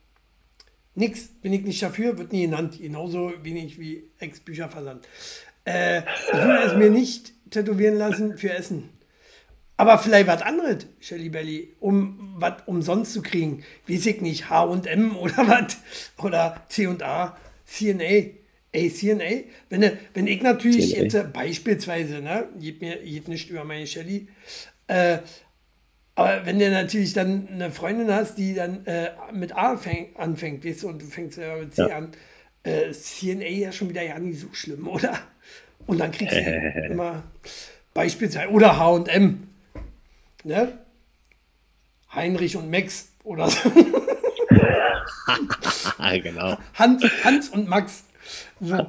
[0.95, 2.77] Nix, bin ich nicht dafür, wird nie genannt.
[2.81, 5.07] Genauso wenig wie Ex-Bücherversand.
[5.65, 8.89] Äh, ich würde es mir nicht tätowieren lassen für Essen.
[9.77, 13.63] Aber vielleicht was anderes, Shelly Belly, um was umsonst zu kriegen.
[13.87, 15.77] Weiß ich nicht, H&M oder was?
[16.23, 18.31] Oder C&A, CNA.
[18.73, 21.03] Ey, CNA, wenn, wenn ich natürlich CNA.
[21.03, 24.27] jetzt äh, beispielsweise, ne, geht mir geht nicht über meine Shelly,
[24.87, 25.17] äh,
[26.15, 30.63] aber wenn du natürlich dann eine Freundin hast, die dann äh, mit A fäng, anfängt,
[30.63, 31.97] weißt du, und du fängst ja mit C Ja.
[31.97, 32.11] an,
[32.63, 35.17] äh, CNA ja schon wieder ja nicht so schlimm, oder?
[35.91, 36.39] Und dann kriegst du
[36.89, 37.21] immer
[37.93, 39.49] beispielsweise, oder H&M,
[40.45, 40.71] ne?
[42.15, 43.69] Heinrich und Max oder so.
[46.23, 46.57] Genau.
[46.73, 48.03] Hans, Hans und Max.
[48.59, 48.75] So.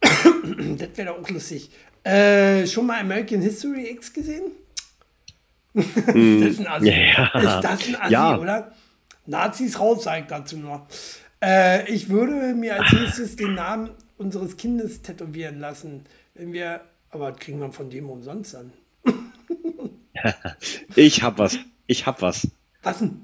[0.00, 1.70] das wäre doch auch lustig.
[2.04, 4.52] Äh, schon mal American History X gesehen?
[5.74, 6.90] ist das ein Assi?
[6.90, 7.26] Ja.
[7.34, 8.38] Ist das ein Assi, Ja.
[8.38, 8.72] oder?
[9.26, 10.86] Nazis raus, sag ich dazu nur.
[11.42, 13.90] Äh, ich würde mir als nächstes den Namen
[14.22, 16.04] unseres Kindes tätowieren lassen.
[16.34, 16.80] Wenn wir,
[17.10, 18.72] aber kriegen wir von dem umsonst an.
[20.94, 21.58] Ich hab was.
[21.88, 22.46] Ich hab was.
[22.82, 23.22] Was denn?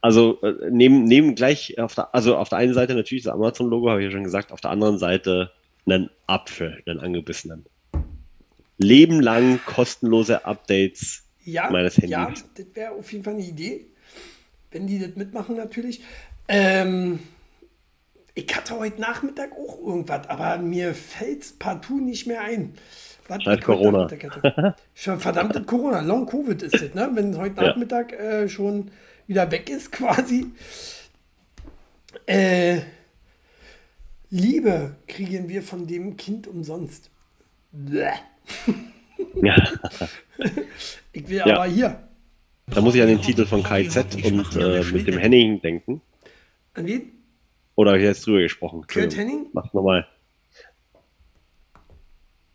[0.00, 3.90] Also äh, neben, neben gleich auf der, also auf der einen Seite natürlich das Amazon-Logo,
[3.90, 5.50] habe ich ja schon gesagt, auf der anderen Seite
[5.84, 7.66] einen Apfel, einen angebissenen.
[8.78, 12.44] Leben lang kostenlose Updates Ja, meines ja, Handys.
[12.54, 13.86] das wäre auf jeden Fall eine Idee,
[14.70, 16.00] wenn die das mitmachen natürlich.
[16.48, 17.18] Ähm,
[18.46, 22.74] ich hatte heute Nachmittag auch irgendwas, aber mir fällt es partout nicht mehr ein.
[23.28, 24.08] Was heute Corona.
[24.94, 27.10] Verdammtes Corona, Long Covid ist das, ne?
[27.14, 27.68] Wenn heute Ja.
[27.68, 28.90] Nachmittag äh, schon
[29.26, 30.46] wieder weg ist quasi.
[32.26, 32.80] Äh,
[34.30, 37.10] Liebe kriegen wir von dem Kind umsonst.
[37.72, 38.10] Bäh.
[39.42, 39.54] Ja,
[41.12, 41.44] Ich will Ja.
[41.60, 42.02] aber hier.
[42.66, 46.00] da muss ich an den Titel von KZ und äh, mit dem Henning denken.
[46.74, 47.12] An wen?
[47.80, 48.86] Oder habe ich jetzt drüber gesprochen?
[48.86, 49.16] Kurt.
[49.16, 49.46] Henning?
[49.54, 50.06] Mach nochmal.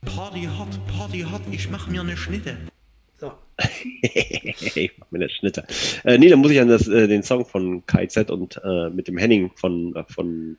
[0.05, 2.55] Party hot, Party hot, ich mach mir eine Schnitte.
[3.17, 3.33] So.
[4.03, 5.65] ich mach mir eine Schnitte.
[6.03, 9.07] Äh, nee, dann muss ich an das, äh, den Song von KZ und äh, mit
[9.07, 10.57] dem Henning von, äh, von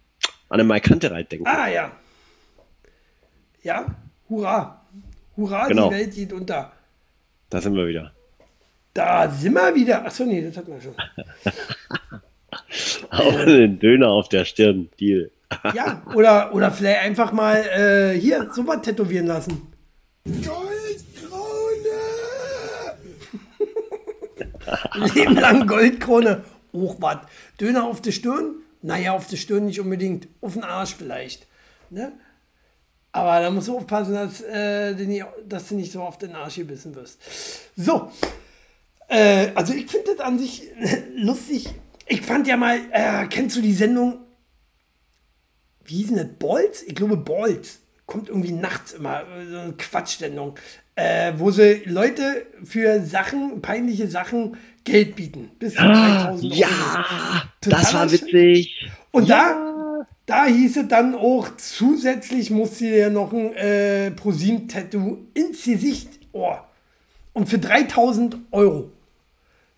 [0.48, 1.46] Annemai Kantereit denken.
[1.46, 1.92] Ah ja.
[3.62, 3.86] Ja,
[4.28, 4.84] hurra.
[5.36, 5.90] Hurra, Genau.
[5.90, 6.72] die Welt geht unter.
[7.50, 8.12] Da sind wir wieder.
[8.94, 10.04] Da sind wir wieder.
[10.04, 10.96] Achso, nee, das hatten wir schon.
[13.10, 14.88] Auch den Döner auf der Stirn.
[14.98, 15.30] Deal.
[15.74, 19.72] Ja, oder, oder vielleicht einfach mal äh, hier sowas tätowieren lassen.
[20.24, 20.56] Goldkrone!
[25.14, 26.44] Leben lang Goldkrone.
[26.72, 27.26] Hochbad.
[27.60, 28.56] Döner auf der Stirn?
[28.82, 30.28] Naja, auf der Stirn nicht unbedingt.
[30.40, 31.46] Auf den Arsch vielleicht.
[31.90, 32.12] Ne?
[33.12, 36.34] Aber da musst du aufpassen, dass, äh, du nicht, dass du nicht so auf den
[36.34, 37.18] Arsch gebissen wirst.
[37.74, 38.10] So.
[39.08, 40.64] Äh, also ich finde das an sich
[41.14, 41.68] lustig.
[42.06, 44.26] Ich fand ja mal, äh, kennst du die Sendung
[45.86, 46.26] wie hieß denn das?
[46.38, 46.82] Bolz?
[46.82, 47.80] Ich glaube Bolz.
[48.06, 50.54] Kommt irgendwie nachts immer, äh, so eine Quatschsendung,
[50.94, 55.50] äh, wo sie Leute für Sachen, peinliche Sachen Geld bieten.
[55.58, 56.54] Bis zu 3000 Euro.
[56.54, 56.68] Ja,
[57.60, 58.90] Totaler das war witzig.
[59.10, 65.64] Und da, da hieß es dann auch, zusätzlich musste ihr noch ein äh, ProSieben-Tattoo ins
[65.64, 66.08] Gesicht.
[66.32, 66.54] Oh.
[67.32, 68.92] Und für 3000 Euro.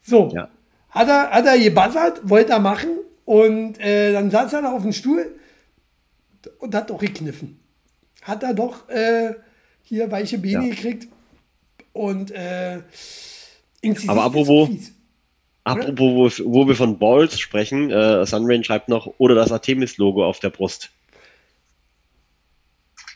[0.02, 0.30] So.
[0.34, 0.48] Ja.
[0.90, 2.90] Hat er, hat er gebuzzert, wollte er machen.
[3.24, 5.38] Und äh, dann saß er da auf dem Stuhl
[6.58, 7.60] und hat doch gekniffen.
[8.22, 9.34] Hat er doch äh,
[9.82, 10.74] hier weiche Beine Ja.
[10.74, 11.08] gekriegt.
[11.92, 12.80] Und äh,
[14.06, 14.92] Aber apropos- fies.
[15.64, 20.38] Apropos, wo, wo wir von Balls sprechen, äh, Sunrain schreibt noch, oder das Artemis-Logo auf
[20.40, 20.90] der Brust.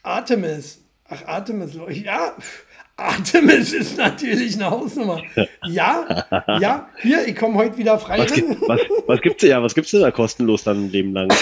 [0.02, 0.78] Artemis.
[1.08, 1.72] Ach, Artemis.
[2.02, 2.34] Ja,
[3.02, 5.22] Artemis ist natürlich eine Hausnummer.
[5.66, 6.26] Ja,
[6.60, 6.88] ja.
[7.00, 10.00] Hier, ich komme heute wieder frei Was, gibt, was, was gibt's ja, was gibt's denn
[10.00, 11.28] da kostenlos dann ein Leben lang?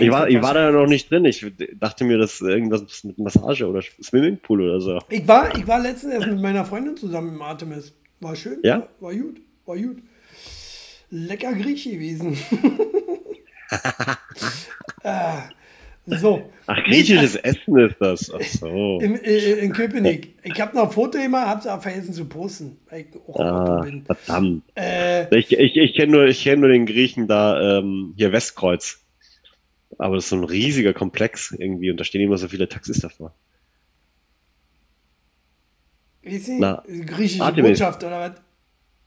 [0.00, 1.24] Ich war, ich war da noch nicht drin.
[1.24, 1.44] Ich
[1.78, 4.98] dachte mir, das ist irgendwas mit Massage oder Swimmingpool oder so.
[5.08, 7.92] Ich war, ich war letztens erst mit meiner Freundin zusammen im Artemis.
[8.20, 8.58] War schön.
[8.62, 8.88] Ja?
[9.00, 9.40] War, war gut.
[9.66, 9.98] War gut.
[11.10, 12.36] Lecker Griech gewesen.
[15.02, 15.36] äh,
[16.06, 16.50] so.
[16.66, 18.32] Ach, griechisches Essen ist das.
[18.34, 18.98] Ach so.
[19.00, 20.34] Im, äh, in Köpenick.
[20.42, 23.86] Ich habe noch ein Foto gemacht, habe es aber vergessen zu posten, ich Auto Ah,
[24.06, 24.62] verdammt.
[24.74, 29.00] Äh, Ich, ich, ich kenne nur, ich kenn nur den Griechen da, ähm, hier Westkreuz.
[29.98, 32.98] Aber das ist so ein riesiger Komplex irgendwie und da stehen immer so viele Taxis
[33.00, 33.32] davor.
[36.22, 36.58] wie ist die?
[37.06, 37.78] Griechische Artemis.
[37.78, 38.32] Botschaft oder was?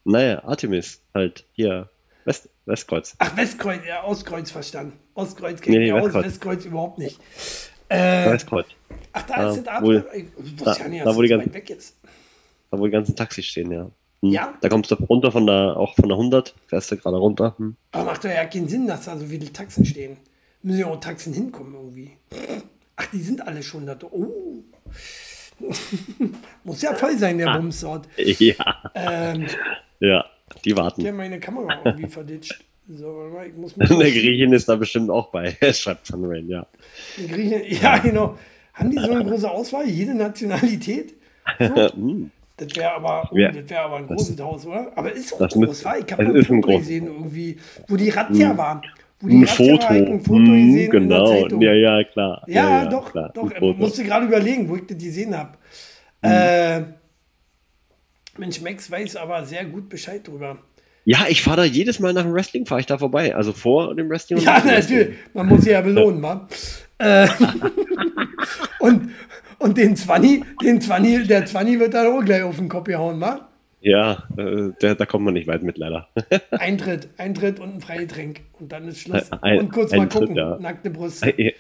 [0.06, 1.90] Naja, Artemis, halt hier,
[2.24, 3.16] West, Westkreuz.
[3.20, 4.94] Ach, Westkreuz, ja, Ostkreuz verstanden.
[5.16, 6.66] Ostkreuz kennt Nee, nee, aus, Westkreuz.
[6.66, 7.20] Überhaupt nicht.
[7.90, 8.66] Äh, Westkreuz.
[9.14, 9.94] ach, da Ah, ist das wo-.
[9.94, 10.26] Ich
[10.64, 11.98] da- ja nicht, da, wo die ganzen- weg ist.
[12.70, 13.90] Da wo die ganzen Taxis stehen, ja.
[14.22, 14.30] Hm.
[14.32, 14.54] Ja?
[14.62, 17.56] Da kommst du runter von der, auch von der 100, fährst du gerade runter.
[17.58, 17.78] Hm.
[17.94, 20.18] Aber macht doch ja keinen Sinn, dass da so viele Taxen stehen.
[20.62, 22.18] Müssen ja auch Taxen hinkommen irgendwie.
[22.98, 23.98] Ach, die sind alle schon da.
[24.12, 24.64] Oh.
[26.64, 28.08] Muss ja voll sein, der Bums dort.
[28.18, 29.48] Ja, Ähm,
[30.00, 30.26] ja,
[30.58, 31.06] die ich warten.
[31.06, 32.64] habe meine Kamera irgendwie verditscht.
[32.90, 33.86] So, ich muss mal.
[33.88, 36.66] Der Griechin ist da bestimmt auch bei, schreibt Sunrain, ja.
[37.18, 38.38] Die Griechen, ja, genau.
[38.74, 39.88] Haben die so eine große Auswahl?
[39.90, 41.16] Jede Nationalität?
[41.60, 41.66] So?
[41.94, 42.32] Hm.
[42.58, 43.52] Das wäre aber, oh, Ja.
[43.52, 44.92] das wär aber ein Das- großes Haus, oder?
[44.96, 45.96] Aber ist auch das groß, müsste- wa?
[45.98, 48.58] Ich habe ein Foto gesehen, irgendwie, wo die Razzia Hm.
[48.58, 48.82] waren.
[49.20, 49.84] Wo die Ein Razzia Foto.
[49.90, 51.48] war, ich ein Foto Hm, gesehen genau.
[51.62, 52.44] Ja, ja, klar.
[52.48, 53.32] Ja, doch, klar.
[53.34, 53.52] doch.
[53.52, 55.52] Ich musste gerade überlegen, wo ich das gesehen habe.
[56.24, 56.32] Hm.
[56.32, 56.84] Äh,
[58.38, 60.58] Mensch, Max weiß aber sehr gut Bescheid drüber.
[61.06, 63.34] Ja, ich fahre da jedes Mal nach dem Wrestling, fahre ich da vorbei.
[63.36, 65.16] Also vor dem Wrestling und Ja, natürlich.
[65.34, 66.48] Man muss sie ja belohnen, wa?
[67.00, 67.28] Äh,
[68.80, 69.12] und,
[69.60, 73.22] und den Zwanni, den Zwanni, der Zwanni wird dann auch gleich auf den Kopf gehauen,
[73.22, 73.48] wa?
[73.82, 76.08] Ja, äh, der, da kommt man nicht weit mit, leider.
[76.50, 78.42] Eintritt, Eintritt und ein Freigetränk.
[78.60, 79.32] Und dann ist Schluss.
[79.44, 80.36] Ein- und kurz mal Eintritt, gucken.
[80.38, 80.58] ja.
[80.60, 81.24] Nackte Brust.
[81.24, 81.52] ja.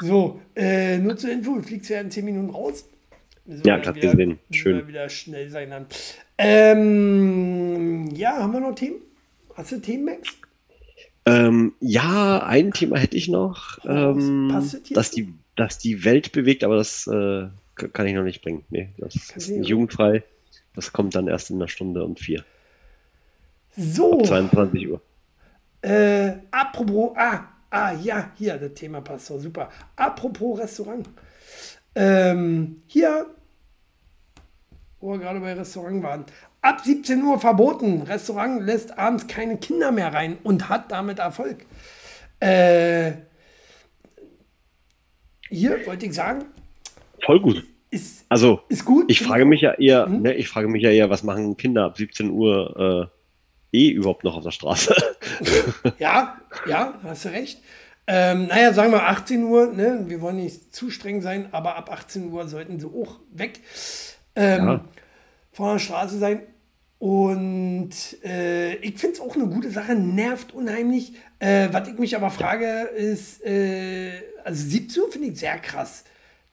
[0.00, 2.84] So, äh, nur zur Info, du fliegst ja in 10 Minuten raus.
[3.46, 4.38] Ja, wieder- gesehen.
[4.50, 4.86] Schön.
[4.88, 5.86] wieder schnell sein dann.
[6.38, 8.96] Ähm, ja, haben wir noch Themen?
[9.54, 10.28] Hast du Themen, Max?
[11.26, 16.32] Ähm, ja, ein Thema hätte ich noch, ähm, Passt das dass, die, dass die Welt
[16.32, 17.46] bewegt, aber das äh,
[17.92, 18.64] kann ich noch nicht bringen.
[18.70, 20.22] Nee, das ist nicht- jugendfrei.
[20.74, 22.44] Das kommt dann erst in einer Stunde und vier.
[23.76, 25.00] So, 22 Uhr.
[25.82, 29.70] äh, apropos, ah, ah, ja, hier, das Thema passt so super.
[29.96, 31.08] Apropos Restaurant.
[31.94, 33.26] Ähm, hier,
[35.00, 36.24] wo wir gerade bei Restaurant waren.
[36.62, 38.02] Ab 17 Uhr verboten.
[38.02, 41.66] Restaurant lässt abends keine Kinder mehr rein und hat damit Erfolg.
[42.40, 43.12] Äh,
[45.48, 46.46] hier wollte ich sagen,
[47.20, 47.64] Voll gut.
[47.90, 49.10] ist, Also, ist gut.
[49.10, 50.22] ich frage mich ja eher, Mhm.
[50.22, 53.10] ne, ich frage mich ja eher, was machen Kinder ab 17 Uhr
[53.72, 54.94] äh, eh überhaupt noch auf der Straße?
[55.98, 57.60] Ja, ja, hast du recht.
[58.06, 60.04] Ähm, naja, sagen wir 18 Uhr, ne?
[60.06, 63.60] wir wollen nicht zu streng sein, aber ab 18 Uhr sollten sie auch weg
[64.36, 64.84] ähm, Ja.
[65.52, 66.40] von der Straße sein.
[66.98, 67.90] Und
[68.24, 71.12] äh, ich finde es auch eine gute Sache, nervt unheimlich.
[71.38, 74.12] Äh, was ich mich aber frage, ist, äh,
[74.44, 76.04] also 17 Uhr finde ich sehr krass.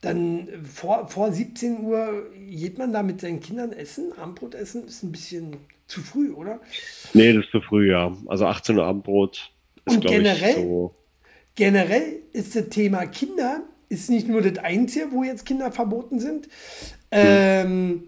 [0.02, 4.86] Dann äh, vor, vor 17 Uhr geht man da mit seinen Kindern essen, Abendbrot essen,
[4.86, 6.60] ist ein bisschen zu früh, oder?
[7.14, 8.12] nee, das ist zu früh, ja.
[8.28, 9.52] Also 18 Uhr Abendbrot
[9.86, 10.56] ist, glaube ich, generell?
[10.56, 10.96] so.
[11.56, 16.48] Generell ist das Thema Kinder ist nicht nur das Einzige, wo jetzt Kinder verboten sind.
[17.12, 18.04] Ähm,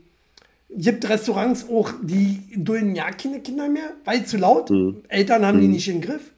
[0.69, 4.71] gibt Restaurants auch, die dulden ja keine Kinder mehr, weil zu laut.
[5.09, 6.31] Eltern haben die nicht im Griff.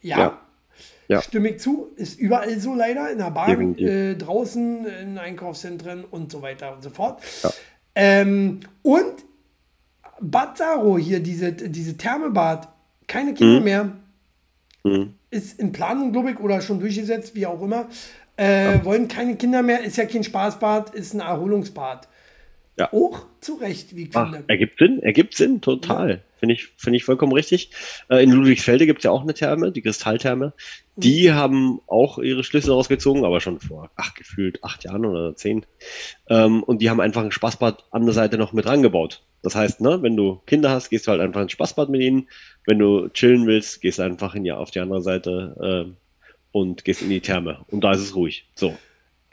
[0.00, 0.40] Ja, Ja.
[1.08, 1.22] Ja.
[1.22, 1.88] stimme ich zu.
[1.96, 6.82] Ist überall so leider, in der Bahn, äh, draußen, in Einkaufszentren und so weiter und
[6.82, 7.22] so fort.
[7.94, 9.14] Ähm, und
[10.20, 12.68] Bad Saro hier, diese, diese Thermebad,
[13.06, 13.92] keine Kinder mehr
[14.86, 15.14] Mhm.
[15.36, 17.88] Ist in Planung, glaube ich, oder schon durchgesetzt, wie auch immer.
[18.36, 22.08] Äh, Wollen keine Kinder mehr, ist ja kein Spaßbad, ist ein Erholungsbad.
[22.78, 22.92] Ja.
[22.92, 24.44] Auch zu Recht, wie ich Ach, finde.
[24.48, 26.22] ergibt Sinn, ergibt Sinn, total.
[26.38, 27.70] Finde ich, finde ich vollkommen richtig.
[28.10, 30.52] Äh, in Ludwigsfelde gibt es ja auch eine Therme, die Kristalltherme.
[30.96, 35.64] Die haben auch ihre Schlüsse rausgezogen, aber schon vor, ach, gefühlt acht Jahren oder zehn.
[36.28, 39.22] Ähm, und die haben einfach ein Spaßbad an der Seite noch mit rangebaut.
[39.42, 42.28] Das heißt, ne, wenn du Kinder hast, gehst du halt einfach ins Spaßbad mit ihnen.
[42.66, 45.96] Wenn du chillen willst, gehst einfach in, ja, auf die andere Seite ähm,
[46.52, 47.64] und gehst in die Therme.
[47.68, 48.48] Und da ist es ruhig.
[48.54, 48.76] So.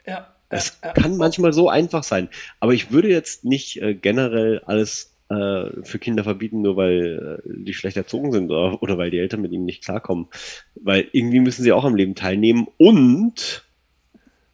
[0.06, 0.94] Ja, Es ja, ja.
[0.94, 2.28] kann manchmal so einfach sein.
[2.60, 7.48] Aber ich würde jetzt nicht äh, generell alles äh, für Kinder verbieten, nur weil äh,
[7.64, 10.28] die schlecht erzogen sind oder, oder weil die Eltern mit ihnen nicht klarkommen.
[10.74, 13.64] Weil irgendwie müssen sie auch am Leben teilnehmen und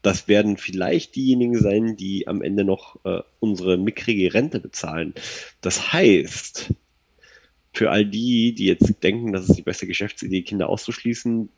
[0.03, 5.15] das werden vielleicht diejenigen sein, die am Ende noch äh, unsere mickrige Rente bezahlen.
[5.61, 6.73] Das heißt,
[7.73, 11.49] für all die, die jetzt denken, das ist die beste Geschäftsidee, Kinder auszuschließen,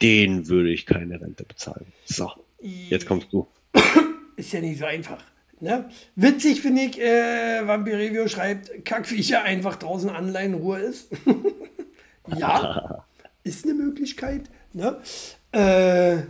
[0.00, 1.86] denen würde ich keine Rente bezahlen.
[2.04, 2.30] So,
[2.60, 3.46] jetzt kommst du.
[4.36, 5.22] Ist ja nicht so einfach.
[5.60, 5.88] Ne?
[6.16, 11.08] Witzig finde ich, äh, Vampirevio schreibt, Kackviecher einfach draußen anleihen, Ruhe ist.
[12.36, 13.04] ja,
[13.44, 14.50] ist eine Möglichkeit.
[14.72, 14.96] Ne?
[15.52, 16.22] Äh,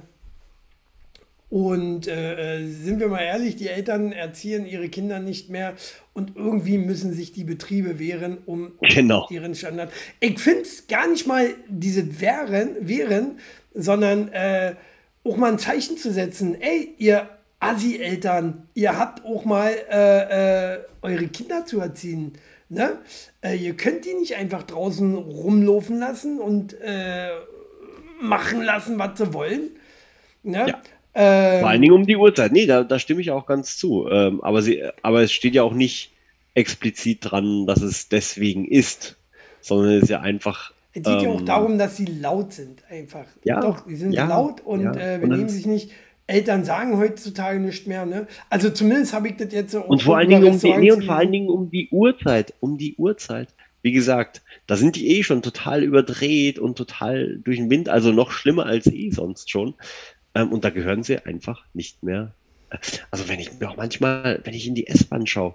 [1.52, 5.74] und äh, äh, sind wir mal ehrlich, die Eltern erziehen ihre Kinder nicht mehr
[6.14, 9.26] und irgendwie müssen sich die Betriebe wehren, um Genau.
[9.28, 9.92] ihren Standard.
[10.18, 13.38] Ich finde es gar nicht mal diese Wehren, wehren
[13.74, 14.76] sondern äh,
[15.24, 16.58] auch mal ein Zeichen zu setzen.
[16.58, 17.28] Ey, ihr
[17.60, 22.32] Assi-Eltern, ihr habt auch mal äh, äh, eure Kinder zu erziehen.
[22.70, 22.96] Ne?
[23.42, 26.76] Äh, ihr könnt die nicht einfach draußen rumlaufen lassen und
[28.22, 29.70] machen lassen, was sie wollen.
[30.42, 30.64] Ne?
[30.68, 30.82] Ja.
[31.14, 32.52] Ähm, Vor allen Dingen um die Uhrzeit.
[32.52, 34.08] Nee, da, da stimme ich auch ganz zu.
[34.10, 36.12] Ähm, aber, sie, aber es steht ja auch nicht
[36.54, 39.16] explizit dran, dass es deswegen ist,
[39.60, 40.72] sondern es ist ja einfach.
[40.94, 43.24] Es geht ja auch ähm, darum, dass sie laut sind, einfach.
[43.44, 45.14] Ja, Doch, sie sind ja, laut und ja.
[45.14, 45.90] äh, benehmen sich nicht.
[46.26, 48.26] Eltern sagen heutzutage nicht mehr, ne?
[48.48, 49.82] Also zumindest habe ich das jetzt so.
[49.82, 51.32] Und vor allen Dingen um die, nee, und vor allen.
[51.32, 52.54] Dingen um die Uhrzeit.
[52.60, 53.48] Um die Uhrzeit.
[53.82, 58.12] wie gesagt, da sind die eh schon total überdreht und total durch den Wind, also
[58.12, 59.74] noch schlimmer als eh sonst schon.
[60.34, 62.34] Ähm, und da gehören sie einfach nicht mehr.
[62.70, 62.78] äh,
[63.10, 65.54] Also wenn ich mir auch manchmal, wenn ich in die S-Bahn schaue,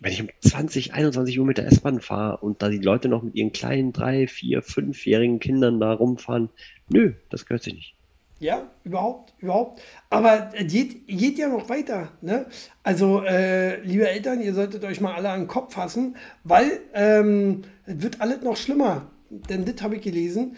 [0.00, 3.22] wenn ich um 20, 21 Uhr mit der S-Bahn fahre und da die Leute noch
[3.22, 6.50] mit ihren kleinen drei, vier, fünfjährigen Kindern da rumfahren,
[6.88, 7.94] nö, das gehört sich nicht.
[8.40, 9.82] Ja, überhaupt, überhaupt.
[10.10, 12.12] Aber es geht, geht ja noch weiter.
[12.20, 12.46] Ne?
[12.84, 17.62] Also, äh, liebe Eltern, ihr solltet euch mal alle an den Kopf fassen, weil ähm,
[17.84, 19.10] es wird alles noch schlimmer.
[19.30, 20.56] Denn das habe ich gelesen.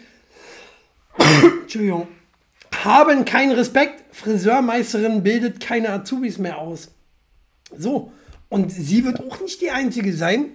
[1.63, 2.07] Entschuldigung.
[2.73, 4.03] Haben keinen Respekt.
[4.15, 6.91] Friseurmeisterin bildet keine Azubis mehr aus.
[7.75, 8.11] So.
[8.49, 10.47] Und sie wird auch nicht die Einzige sein,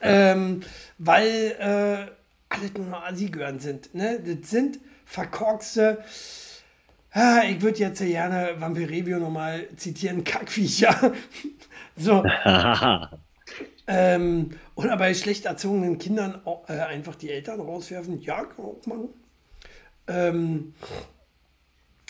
[0.00, 0.62] ähm,
[0.96, 2.10] weil äh,
[2.48, 3.94] alles nur noch Assi-Gören sind.
[3.94, 4.20] Ne?
[4.20, 6.02] Das sind verkorkste.
[7.10, 11.12] Ah, ich würde jetzt gerne Vampirevio nochmal zitieren, Kackviecher.
[11.96, 12.24] so.
[13.86, 18.20] ähm, oder bei schlecht erzogenen Kindern auch, äh, einfach die Eltern rauswerfen.
[18.20, 19.08] Ja, kann man auch machen.
[20.06, 20.74] Ähm,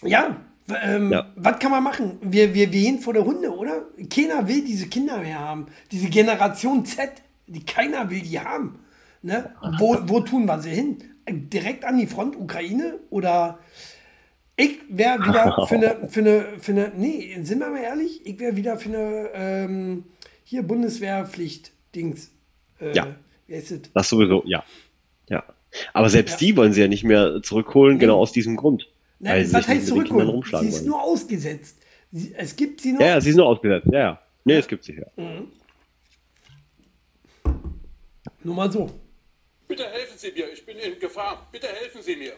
[0.04, 0.36] ja,
[0.82, 1.32] ähm, Ja.
[1.36, 2.18] was kann man machen?
[2.20, 3.86] Wir, wir wehen vor der Hunde, oder?
[4.14, 5.66] Keiner will diese Kinder mehr haben.
[5.90, 7.10] Diese Generation Z,
[7.46, 8.78] die keiner will die haben.
[9.22, 9.52] Ne?
[9.78, 10.98] Wo, wo tun wir sie hin?
[11.28, 12.98] Direkt an die Front Ukraine?
[13.10, 13.58] Oder
[14.56, 18.38] ich wäre wieder für eine, für eine, für eine, nee, sind wir mal ehrlich, ich
[18.38, 20.04] wäre wieder für eine, ähm,
[20.44, 22.30] hier Bundeswehrpflicht-Dings.
[22.80, 23.06] Äh, Ja.
[23.94, 24.08] Das?
[24.10, 24.62] Sowieso, ja.
[25.30, 25.42] Ja.
[25.94, 26.38] Aber selbst Ja.
[26.48, 28.88] die wollen sie ja nicht mehr zurückholen, genau aus diesem Grund.
[29.18, 30.62] Na, weil sie was sich heißt nicht mit den Kindern zurückholen?
[30.62, 30.86] Sie ist wollen.
[30.86, 31.76] nur ausgesetzt.
[32.12, 33.00] Sie, es gibt sie noch.
[33.00, 33.88] Ja, ja, sie ist nur ausgesetzt.
[33.92, 34.22] Ja, ja.
[34.44, 35.06] Nee, es gibt sie ja.
[38.42, 38.90] Nur mal so.
[39.66, 41.46] Bitte helfen Sie mir, ich bin in Gefahr.
[41.52, 42.32] Bitte helfen Sie mir.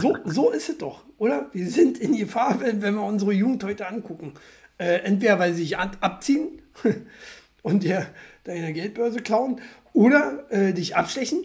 [0.00, 1.50] So, so ist es doch, oder?
[1.52, 4.32] Wir sind in Gefahr, wenn, wenn wir unsere Jugend heute angucken.
[4.78, 6.62] Äh, entweder weil sie sich ab, abziehen
[7.62, 8.06] und dir
[8.44, 9.60] deine Geldbörse klauen
[9.92, 11.44] oder äh, dich abstechen,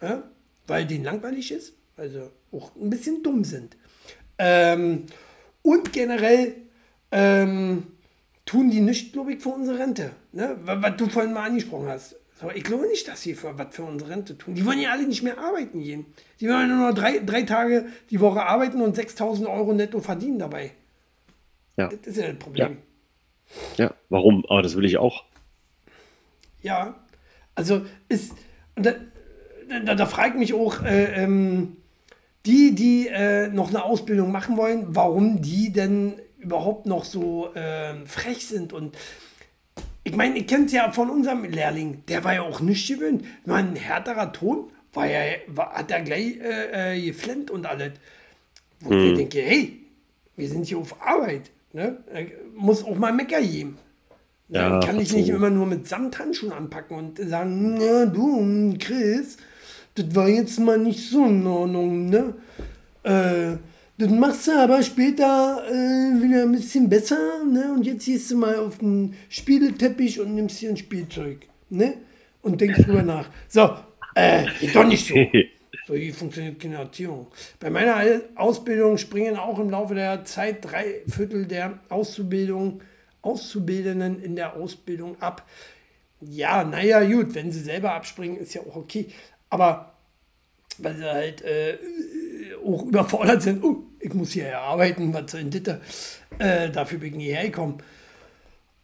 [0.00, 0.16] äh,
[0.66, 1.74] weil denen langweilig ist,
[2.08, 3.76] sie auch ein bisschen dumm sind.
[4.38, 5.06] Ähm,
[5.62, 6.54] und generell
[7.12, 7.86] ähm,
[8.46, 10.12] tun die nichts, glaube ich, für unsere Rente.
[10.32, 10.56] Ne?
[10.64, 12.16] Was, was du vorhin mal angesprochen hast.
[12.40, 14.54] So, ich glaube nicht, dass sie für was für unsere Rente tun.
[14.54, 16.06] Die wollen ja alle nicht mehr arbeiten gehen.
[16.40, 20.38] Die wollen nur noch drei, drei Tage die Woche arbeiten und 6000 Euro netto verdienen
[20.38, 20.72] dabei.
[21.76, 21.88] Ja.
[21.88, 22.78] Das ist ja das Problem.
[23.76, 24.46] Ja, warum?
[24.46, 25.24] Aber das will ich auch.
[26.62, 26.94] Ja,
[27.54, 28.32] also ist,
[28.74, 28.94] da,
[29.84, 31.76] da, da frage ich mich auch, äh, ähm,
[32.46, 38.06] die, die äh, noch eine Ausbildung machen wollen, warum die denn überhaupt noch so ähm,
[38.06, 38.72] frech sind.
[38.72, 38.96] Und
[40.04, 43.24] ich meine, ihr kennt es ja von unserem Lehrling, der war ja auch nicht gewöhnt.
[43.44, 47.92] War ein härterer Ton, war ja, war, hat er gleich äh, äh, geflennt und alles.
[48.80, 49.78] Wo ich mir denke, hey,
[50.36, 51.50] wir sind hier auf Arbeit.
[51.74, 51.98] Ne?
[52.10, 52.20] Da
[52.56, 53.76] muss auch mal Mecker geben.
[54.48, 55.38] Ja, Dann kann ich nicht absolut.
[55.38, 57.78] immer nur mit Samthandschuhen anpacken und sagen,
[58.12, 59.36] du, Chris,
[59.94, 62.34] das war jetzt mal nicht so in Ordnung, ne?
[63.02, 63.56] Äh,
[63.98, 67.72] das machst du aber später äh, wieder ein bisschen besser, ne?
[67.72, 71.94] Und jetzt gehst du mal auf den Spieleteppich und nimmst dir ein Spielzeug, ne?
[72.42, 73.28] Und denkst drüber nach.
[73.48, 73.70] So,
[74.14, 75.14] äh, geht doch nicht so.
[75.86, 77.26] So hier funktioniert keine Erziehung.
[77.58, 82.80] Bei meiner Ausbildung springen auch im Laufe der Zeit drei Viertel der Auszubildung,
[83.22, 85.48] Auszubildenden in der Ausbildung ab.
[86.20, 89.08] Ja, naja, gut, wenn sie selber abspringen, ist ja auch okay.
[89.50, 89.92] Aber
[90.78, 91.76] weil sie halt äh,
[92.64, 95.80] auch überfordert sind, oh, ich muss hier arbeiten, was soll denn das?
[96.38, 96.44] da?
[96.44, 97.78] Äh, dafür bin ich hierher gekommen.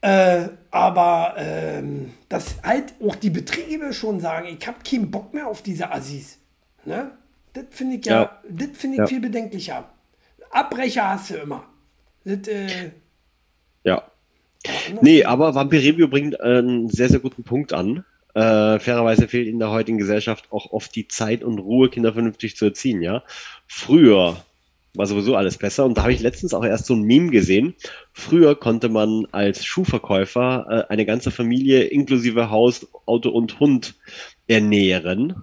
[0.02, 5.46] Äh, aber ähm, dass halt auch die Betriebe schon sagen, ich habe keinen Bock mehr
[5.46, 6.38] auf diese Assis.
[6.84, 7.12] Ne?
[7.54, 8.42] Das finde ich ja, Ja.
[8.48, 9.06] das finde ich Ja.
[9.06, 9.88] viel bedenklicher.
[10.50, 11.64] Abbrecher hast du immer.
[12.24, 12.90] Das, äh,
[13.84, 14.02] Ja.
[15.00, 18.04] Nee, aber Vampirevio bringt einen sehr, sehr guten Punkt an.
[18.36, 22.54] Äh, fairerweise fehlt in der heutigen Gesellschaft auch oft die Zeit und Ruhe, Kinder vernünftig
[22.54, 23.22] zu erziehen, ja.
[23.66, 24.36] Früher
[24.92, 27.74] war sowieso alles besser und da habe ich letztens auch erst so ein Meme gesehen.
[28.12, 33.94] Früher konnte man als Schuhverkäufer äh, eine ganze Familie inklusive Haus, Auto und Hund
[34.48, 35.42] ernähren.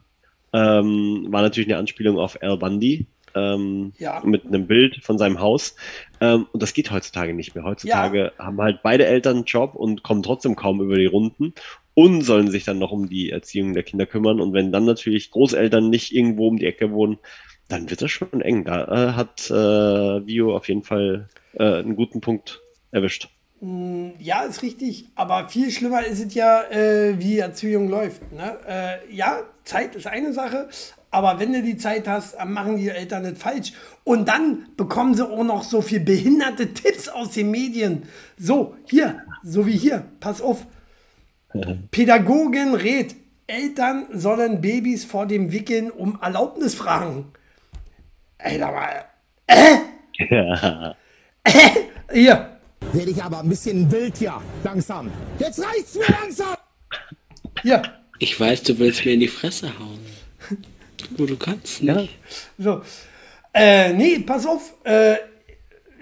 [0.53, 3.07] Ähm, war natürlich eine Anspielung auf Al Bundy.
[3.35, 4.21] Ähm, Ja.
[4.23, 5.75] mit einem Bild von seinem Haus.
[6.21, 7.63] Ähm, und das geht heutzutage nicht mehr.
[7.63, 11.55] Heutzutage haben halt beide Eltern einen Job und kommen trotzdem kaum über die Runden
[11.93, 14.39] und sollen sich dann noch um die Erziehung der Kinder kümmern.
[14.39, 17.19] Und wenn dann natürlich Großeltern nicht irgendwo um die Ecke wohnen,
[17.67, 18.65] dann wird das schon eng.
[18.65, 19.53] Da äh, hat äh,
[20.25, 23.29] Vio auf jeden Fall äh, einen guten Punkt erwischt.
[24.19, 28.29] Ja, ist richtig, aber viel schlimmer ist es ja, äh, wie Erziehung läuft.
[28.33, 28.57] Ne?
[28.67, 30.67] Äh, ja, Zeit ist eine Sache,
[31.11, 33.71] aber wenn du die Zeit hast, machen die Eltern nicht falsch.
[34.03, 38.03] Und dann bekommen sie auch noch so viel behinderte Tipps aus den Medien.
[38.37, 40.65] So, hier, so wie hier, pass auf.
[41.91, 43.15] Pädagogin rät,
[43.47, 47.31] Eltern sollen Babys vor dem Wickeln um Erlaubnis fragen.
[48.37, 49.05] Ey, da mal.
[50.29, 50.95] Ja.
[52.11, 52.49] Hier.
[52.91, 55.09] Werde ich aber ein bisschen wild hier, langsam.
[55.39, 56.55] Jetzt reicht's mir langsam!
[57.61, 57.81] Hier.
[58.19, 59.99] Ich weiß, du willst mir in die Fresse hauen.
[61.17, 62.17] Wo du kannst nicht.
[62.57, 62.81] So.
[63.53, 64.73] Äh, nee, pass auf.
[64.83, 65.13] Äh,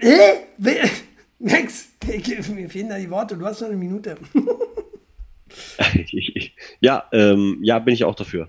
[0.00, 0.38] äh,
[1.38, 3.36] Max, ich- mir fehlen da die Worte.
[3.36, 4.16] Du hast noch eine Minute.
[6.80, 8.48] ja, ähm, ja, bin ich auch dafür.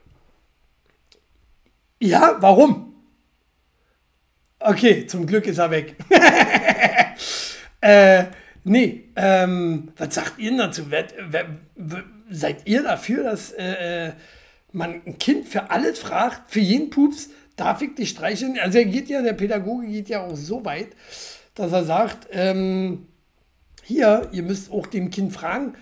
[2.00, 2.94] Ja, warum?
[4.60, 5.96] Okay, zum Glück ist er weg.
[7.82, 8.26] äh,
[8.64, 10.84] nee, ähm, was sagt ihr dazu?
[12.30, 14.12] Seid ihr dafür, dass äh, äh,
[14.72, 18.58] man ein Kind für alles fragt, für jeden Pups, darf ich dich streicheln?
[18.62, 20.90] Also er geht ja, der Pädagoge geht ja auch so weit,
[21.56, 23.08] dass er sagt, ähm,
[23.84, 25.74] hier, ihr müsst auch dem Kind fragen,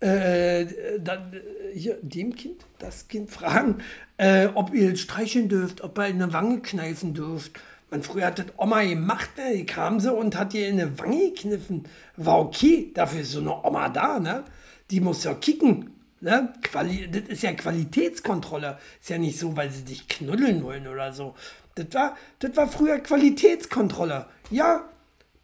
[0.00, 0.66] äh,
[0.98, 3.78] dann, äh, hier, dem Kind, das Kind fragen,
[4.18, 7.52] äh, ob ihr streicheln dürft, ob ihr in eine Wange kneifen dürft.
[7.90, 9.56] Man früher hat das Oma gemacht, ne?
[9.56, 11.84] die kam sie und hat ihr in eine Wange gekniffen.
[12.16, 14.44] War okay, dafür ist so eine Oma da, ne?
[14.90, 15.90] Die muss ja kicken.
[16.20, 16.52] Ne?
[16.62, 18.78] Quali das ist ja Qualitätskontrolle.
[19.00, 21.34] Ist ja nicht so, weil sie dich knuddeln wollen oder so.
[21.76, 24.26] Das war, das war früher Qualitätskontrolle.
[24.50, 24.88] Ja,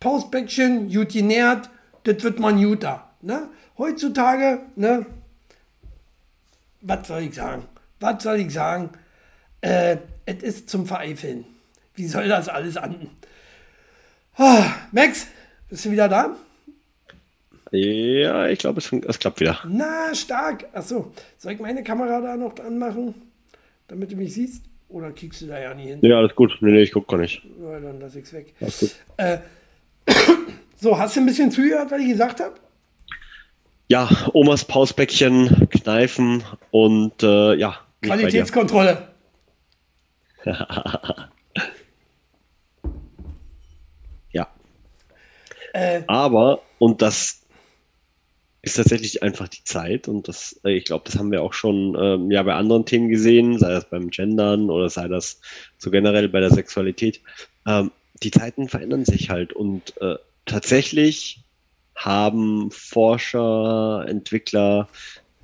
[0.01, 1.71] Pausbäckchen, gut genährt,
[2.05, 3.11] das wird man guter.
[3.21, 3.49] Ne?
[3.83, 5.05] Heutzutage, ne?
[6.83, 7.65] Was soll ich sagen?
[7.99, 8.91] Was soll ich sagen?
[9.61, 11.45] Äh, es ist zum Vereifeln.
[11.97, 13.11] Wie soll das alles anden?
[14.37, 15.27] Ah, Max,
[15.69, 16.37] bist du wieder da?
[17.73, 19.59] Ja, ich glaube, es, es klappt wieder.
[19.67, 20.67] Na, stark.
[20.75, 23.15] Achso, soll ich meine Kamera da noch anmachen,
[23.89, 24.63] damit du mich siehst?
[24.91, 25.99] Oder kriegst du da ja nie hin?
[26.03, 26.57] Ja, alles gut.
[26.61, 27.43] Nee, nee, ich gucke gar nicht.
[27.61, 28.55] Ja, dann lass ich's weg.
[29.17, 29.39] Äh,
[30.81, 32.55] so, hast du ein bisschen zugehört, was ich gesagt habe?
[33.93, 37.77] Ja, Omas Pausbäckchen, Kneifen und äh, ja.
[38.01, 39.09] Qualitätskontrolle.
[44.33, 44.49] Ja.
[45.75, 47.43] Äh, Aber, und das
[48.63, 51.95] ist tatsächlich einfach die Zeit und das, äh, ich glaube, das haben wir auch schon
[52.01, 55.39] ähm, ja bei anderen Themen gesehen, sei das beim Gendern oder sei das
[55.77, 57.21] so generell bei der Sexualität.
[57.67, 57.91] Ähm,
[58.23, 60.17] die Zeiten verändern sich halt und äh,
[60.47, 61.42] tatsächlich
[62.05, 64.89] haben Forscher, Entwickler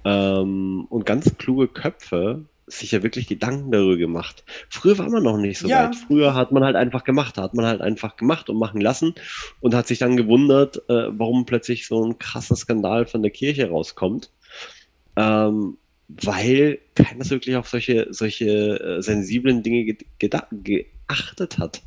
[0.05, 4.45] ähm, und ganz kluge Köpfe sich ja wirklich Gedanken darüber gemacht.
[4.69, 5.85] Früher war man noch nicht so Ja.
[5.87, 5.97] weit.
[5.97, 9.15] Früher hat man halt einfach gemacht, da hat man halt einfach gemacht und machen lassen
[9.61, 13.71] und hat sich dann gewundert, äh, warum plötzlich so ein krasser Skandal von der Kirche
[13.71, 14.31] rauskommt.
[15.17, 15.79] Ähm,
[16.09, 21.83] weil keiner so wirklich auf solche, solche äh, sensiblen Dinge ge geda- geachtet hat.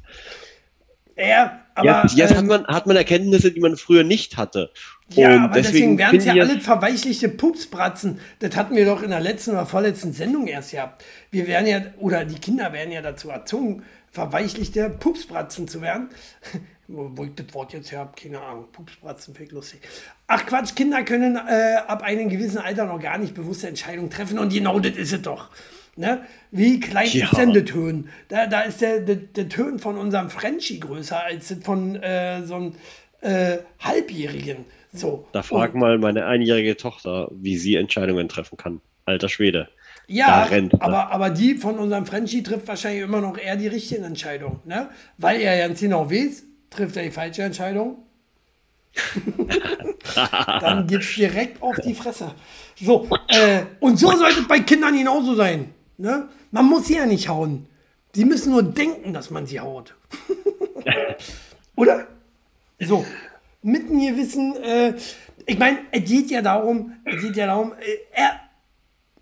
[1.28, 2.03] Ja, aber.
[2.03, 4.72] jetzt jetzt ähm, hat, man, hat man Erkenntnisse, die man früher nicht hatte.
[5.09, 8.19] Ja, und aber deswegen, werden es ja alle verweichlichte Pupsbratzen.
[8.39, 11.03] Das hatten wir doch in der letzten oder vorletzten Sendung erst gehabt.
[11.32, 16.09] Wir werden ja, oder die Kinder werden ja dazu erzogen, verweichlichte Pupsbratzen zu werden.
[16.88, 18.65] Wo ich das Wort jetzt her habe, keine Ahnung.
[18.74, 19.80] Pupsbratzen ich lustig.
[20.28, 24.38] Ach Quatsch, Kinder können äh, ab einem gewissen Alter noch gar nicht bewusste Entscheidungen treffen
[24.38, 25.49] und genau das ist es doch.
[25.97, 26.21] Ne?
[26.51, 27.25] Wie klein Ja.
[27.25, 28.09] ist denn der Tön?
[28.29, 32.55] Da, da ist der, der, der Tön von unserem Frenchie größer als von äh, so
[32.55, 32.75] einem
[33.21, 34.65] äh, Halbjährigen.
[34.93, 35.27] So.
[35.33, 38.81] Da frag mal meine einjährige Tochter, wie sie Entscheidungen treffen kann.
[39.05, 39.69] Alter Schwede.
[40.07, 40.69] Ja, er.
[40.79, 44.89] aber, aber die von unserem Frenchie trifft wahrscheinlich immer noch eher die richtigen Entscheidungen, ne?
[45.17, 47.97] Weil er ganz genau weiß, trifft er die falsche Entscheidung.
[50.59, 52.33] Dann gibt's direkt auf die Fresse.
[52.75, 55.73] So, äh, und so sollte es bei Kindern genauso sein.
[56.02, 56.28] Ne?
[56.49, 57.68] Man muss sie ja nicht hauen.
[58.16, 59.95] Sie müssen nur denken, dass man sie haut.
[61.76, 62.08] Oder?
[62.80, 63.06] So,
[63.62, 64.95] mit einem gewissen, äh,
[65.45, 68.39] ich meine, es geht ja darum, es geht ja darum, äh, er,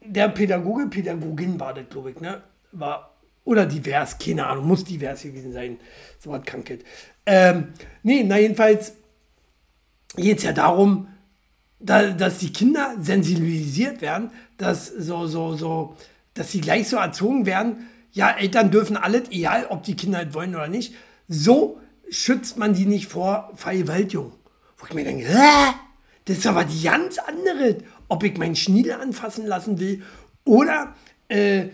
[0.02, 2.42] der Pädagoge, Pädagogin war das, glaube ich, ne?
[2.72, 3.14] War,
[3.44, 5.78] oder divers, keine Ahnung, muss divers gewesen sein.
[6.18, 6.86] So was Krankheit.
[7.26, 7.74] Ähm,
[8.04, 8.94] nee, na jedenfalls
[10.16, 11.10] geht es ja darum,
[11.80, 15.96] da, dass die Kinder sensibilisiert werden, dass so, so, so,
[16.34, 20.34] dass sie gleich so erzogen werden, ja, Eltern dürfen alles, egal ob die Kinder es
[20.34, 20.94] wollen oder nicht,
[21.28, 24.34] so schützt man die nicht vor Vergewaltigung.
[24.78, 25.74] Wo ich mir denke, Hä?
[26.26, 27.78] das ist aber die ganz andere,
[28.08, 30.04] ob ich meinen Schniedel anfassen lassen will
[30.46, 30.96] oder
[31.28, 31.66] äh,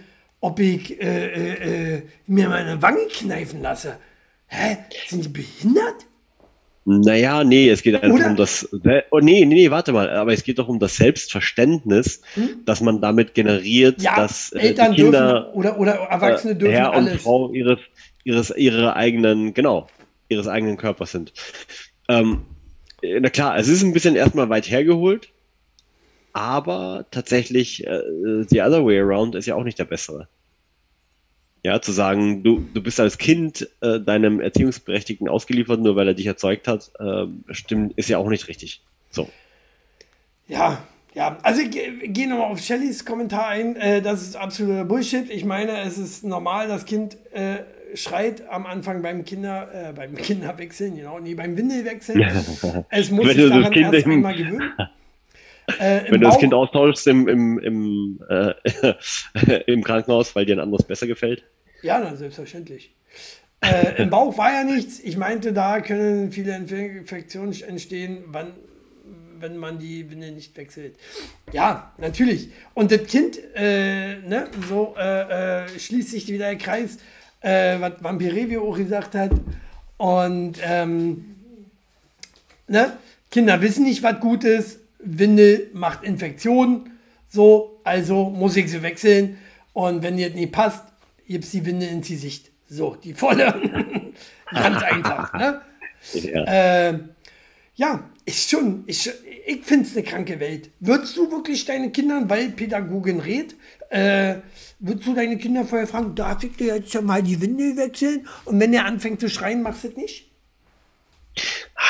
[0.42, 3.98] ob ich äh, äh, äh, mir meine Wange kneifen lasse.
[4.48, 4.78] Hä?
[5.08, 6.06] Sind die behindert?
[6.88, 8.30] Naja, nee, es geht einfach Oder?
[8.30, 8.70] um das.
[9.10, 10.08] Oh, nee, nee, nee, warte mal.
[10.12, 12.22] Aber es geht doch um das Selbstverständnis,
[12.66, 14.04] dass man damit generiert, Hm?
[14.04, 17.24] Ja, dass äh, Eltern Kinder dürfen oder, oder Erwachsene äh, dürfen Herr und alles.
[17.24, 17.80] Frau ihres,
[18.24, 19.88] ihres, ihrer eigenen, genau,
[20.30, 21.34] ihres eigenen Körpers sind.
[22.08, 22.46] Ähm,
[23.02, 25.30] äh, na klar, es ist ein bisschen erstmal weit hergeholt,
[26.34, 28.02] aber tatsächlich, äh,
[28.48, 30.28] the other way around ist ja auch nicht der bessere.
[31.66, 36.14] Ja, zu sagen, du, du bist als Kind äh, deinem Erziehungsberechtigten ausgeliefert, nur weil er
[36.14, 38.84] dich erzeugt hat, äh, stimmt, ist ja auch nicht richtig.
[39.10, 39.28] So.
[40.48, 40.84] Ja,
[41.16, 43.78] ja, also gehe nochmal auf Shellys Kommentar ein.
[43.78, 45.28] Äh, das ist absoluter Bullshit.
[45.32, 47.64] Ich meine, es ist normal, das Kind äh,
[47.96, 52.22] schreit am Anfang beim Kinder, äh, beim Kinderwechseln, genau, nee, beim Windelwechseln.
[52.92, 54.72] es muss Wenn sich das daran Kind erst im- einmal gewöhnen.
[55.80, 58.54] Äh, Wenn du das Bauch- Kind austauschst im, im, im, äh,
[59.66, 61.44] im Krankenhaus, weil dir ein anderes besser gefällt.
[61.86, 62.92] Ja, na, selbstverständlich.
[63.62, 65.00] Äh, Im Bauch war ja nichts.
[65.00, 68.54] Ich meinte, da können viele Inf- Infektionen entstehen, wann,
[69.40, 70.96] wenn man die Windel nicht wechselt.
[71.54, 72.50] Ja, natürlich.
[72.74, 76.98] Und das Kind, äh, ne, so äh, äh, schließt sich wieder der Kreis,
[77.42, 79.32] äh, was Vampirevio auch gesagt hat.
[79.98, 81.36] Und ähm,
[82.68, 82.98] ne,
[83.30, 84.80] Kinder wissen nicht, was gut ist.
[84.98, 86.90] Windel macht Infektionen.
[87.30, 89.38] So, also muss ich sie wechseln.
[89.74, 90.84] Und wenn das nicht passt,
[91.28, 92.52] gibt's die Winde ins Gesicht.
[92.70, 94.14] So, die volle.
[94.52, 95.62] Ganz einfach, ne?
[96.14, 96.90] Ja.
[96.90, 97.00] Äh,
[97.76, 99.14] ja, ist schon, ist,
[99.46, 100.70] ich finde es eine kranke Welt.
[100.80, 103.56] Würdest du wirklich deine Kinder, weil Pädagogin redet,
[103.90, 104.36] äh,
[104.80, 108.28] würdest du deine Kinder vorher fragen, darf ich dir jetzt schon mal die Windel wechseln?
[108.46, 110.32] Und wenn er anfängt zu schreien, machst du es nicht?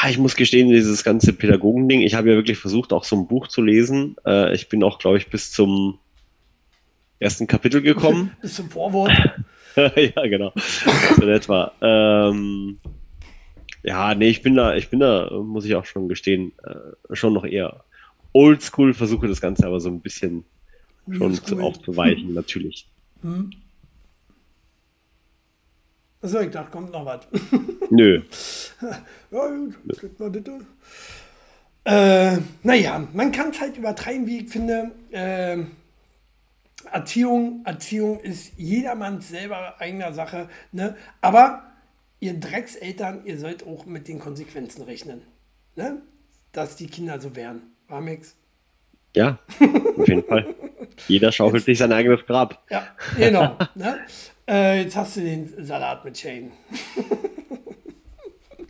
[0.10, 3.48] Ich muss gestehen, dieses ganze Pädagogending, ich habe ja wirklich versucht, auch so ein Buch
[3.48, 4.16] zu lesen.
[4.26, 6.00] Äh, ich bin auch, glaube ich, bis zum
[7.20, 8.32] ersten Kapitel gekommen.
[8.42, 9.12] Bis zum Vorwort.
[9.76, 10.54] ja, genau.
[11.16, 11.72] So in etwa.
[11.82, 12.80] Ähm,
[13.84, 17.34] ja, nee, ich bin da, ich bin da, muss ich auch schon gestehen, äh, schon
[17.34, 17.84] noch eher
[18.34, 20.44] oldschool, versuche das Ganze aber so ein bisschen
[21.12, 22.88] schon zu, aufzuweichen, natürlich.
[26.22, 27.28] Achso, ich dachte, kommt noch was.
[27.92, 28.24] Nö.
[29.32, 29.48] Ja,
[30.02, 30.64] gut, man das.
[31.84, 34.92] Äh, naja, man kann es halt übertreiben, wie ich finde.
[35.12, 35.58] Äh,
[36.92, 40.50] Erziehung, Erziehung ist jedermanns selber eigener Sache.
[40.72, 40.96] Ne?
[41.22, 41.64] Aber
[42.20, 45.22] ihr Dreckseltern, ihr sollt auch mit den Konsequenzen rechnen.
[45.76, 46.02] Ne?
[46.52, 47.62] Dass die Kinder so wären.
[47.88, 48.36] War nix.
[49.16, 49.40] Ja,
[49.98, 50.54] auf jeden Fall.
[51.08, 52.62] Jeder schaufelt sich sein eigenes Grab.
[52.70, 53.58] Ja, genau.
[53.76, 54.00] ne?
[54.48, 56.52] äh, jetzt hast du den Salat mit Shane.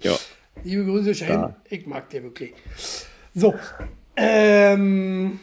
[0.02, 0.16] Ja.
[0.64, 1.32] Liebe Grüße, Shane.
[1.32, 1.56] Ja.
[1.68, 2.54] Ich mag dir wirklich.
[3.34, 3.56] So.
[4.16, 5.40] Ähm,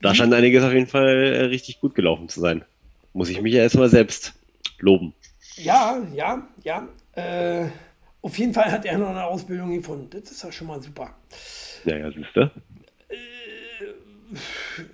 [0.00, 2.64] Da scheint einiges auf jeden Fall äh, richtig gut gelaufen zu sein.
[3.12, 4.34] Muss ich mich ja erstmal selbst
[4.78, 5.12] loben.
[5.56, 6.88] ja, ja, ja.
[7.14, 7.66] Äh,
[8.22, 10.08] auf jeden Fall hat er noch eine Ausbildung gefunden.
[10.10, 11.14] Das ist ja schon mal super.
[11.84, 12.50] Naja, siehst du?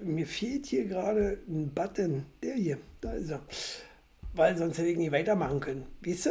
[0.02, 2.26] Mir fehlt hier gerade ein Button.
[2.42, 3.40] Der hier, da ist er.
[4.34, 5.86] Weil sonst hätte ich nicht weitermachen können.
[6.04, 6.30] Weißt du?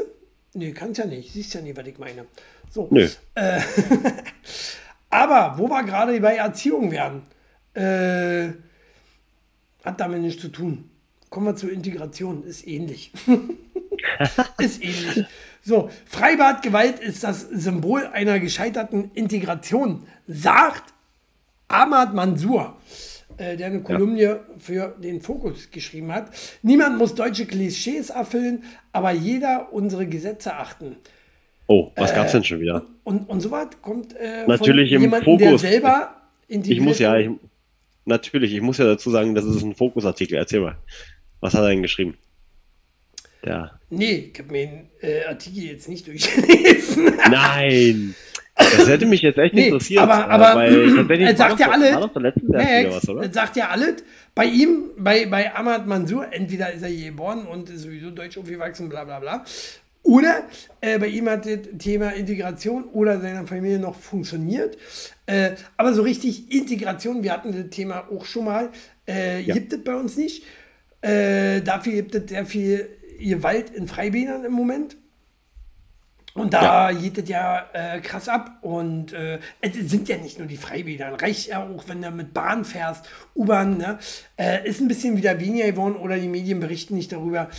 [0.54, 1.32] Nee, kannst ja nicht.
[1.32, 2.26] Siehst ja nicht, was ich meine.
[2.70, 2.88] So.
[2.92, 3.08] Nö.
[5.10, 7.24] Aber wo wir gerade bei Erziehung werden,
[7.74, 8.50] äh,
[9.84, 10.90] hat damit nichts zu tun.
[11.30, 13.12] Kommen wir zur Integration, ist ähnlich.
[14.60, 15.26] ist ähnlich.
[15.64, 20.94] So, Freibadgewalt ist das Symbol einer gescheiterten Integration, sagt
[21.68, 22.78] Ahmad Mansour,
[23.38, 26.30] äh, der eine Kolumne für den Fokus geschrieben hat.
[26.62, 30.98] Niemand muss deutsche Klischees erfüllen, aber jeder unsere Gesetze achten.
[31.68, 32.86] Oh, was gab's denn schon wieder?
[33.04, 35.62] Und, und so was kommt äh, Natürlich von im jemandem, der Fokus.
[35.62, 36.16] selber
[36.48, 37.30] Ich integriert muss ja, ich,
[38.06, 40.38] natürlich, ich muss ja dazu sagen, das ist ein Fokusartikel.
[40.38, 40.78] Erzähl mal.
[41.42, 42.18] Was hat er denn geschrieben?
[43.46, 43.72] Ja.
[43.90, 47.18] Nee, ich habe mir den äh, Artikel jetzt nicht durchgelesen.
[47.30, 48.16] Nein!
[48.56, 50.02] Das hätte mich jetzt echt Nee, interessiert.
[50.02, 54.04] aber, äh, aber weil tatsächlich er sagt ja alle, was, sagt ja alles.
[54.36, 58.38] Bei ihm, bei, bei Ahmad Mansour, entweder ist er hier geboren und ist sowieso deutsch
[58.38, 59.44] aufgewachsen, bla bla bla.
[60.04, 60.44] Oder
[60.82, 64.78] äh, bei ihm hat das Thema Integration oder seiner Familie noch funktioniert.
[65.26, 68.70] Äh, aber so richtig Integration, wir hatten das Thema auch schon mal,
[69.08, 69.54] äh, Ja.
[69.54, 70.44] gibt es bei uns nicht.
[71.02, 72.90] Äh, dafür gibt es sehr viel
[73.20, 74.98] Gewalt in Freibädern im Moment.
[76.36, 78.58] Und da geht es ja äh, krass ab.
[78.62, 81.14] Und äh, es sind ja nicht nur die Freibäder.
[81.22, 83.78] Reicht ja auch, wenn du mit Bahn fährst, U-Bahn.
[83.78, 84.00] Ne?
[84.36, 87.50] Äh, ist ein bisschen wieder weniger geworden oder die Medien berichten nicht darüber.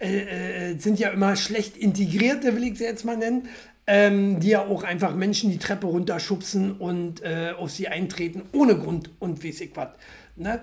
[0.00, 3.48] Äh, äh, sind ja immer schlecht integrierte, will ich sie jetzt mal nennen.
[3.86, 8.78] Ähm, die ja auch einfach Menschen die Treppe runterschubsen und äh, auf sie eintreten, ohne
[8.78, 9.88] Grund und weiß ich was.
[10.36, 10.60] Ne?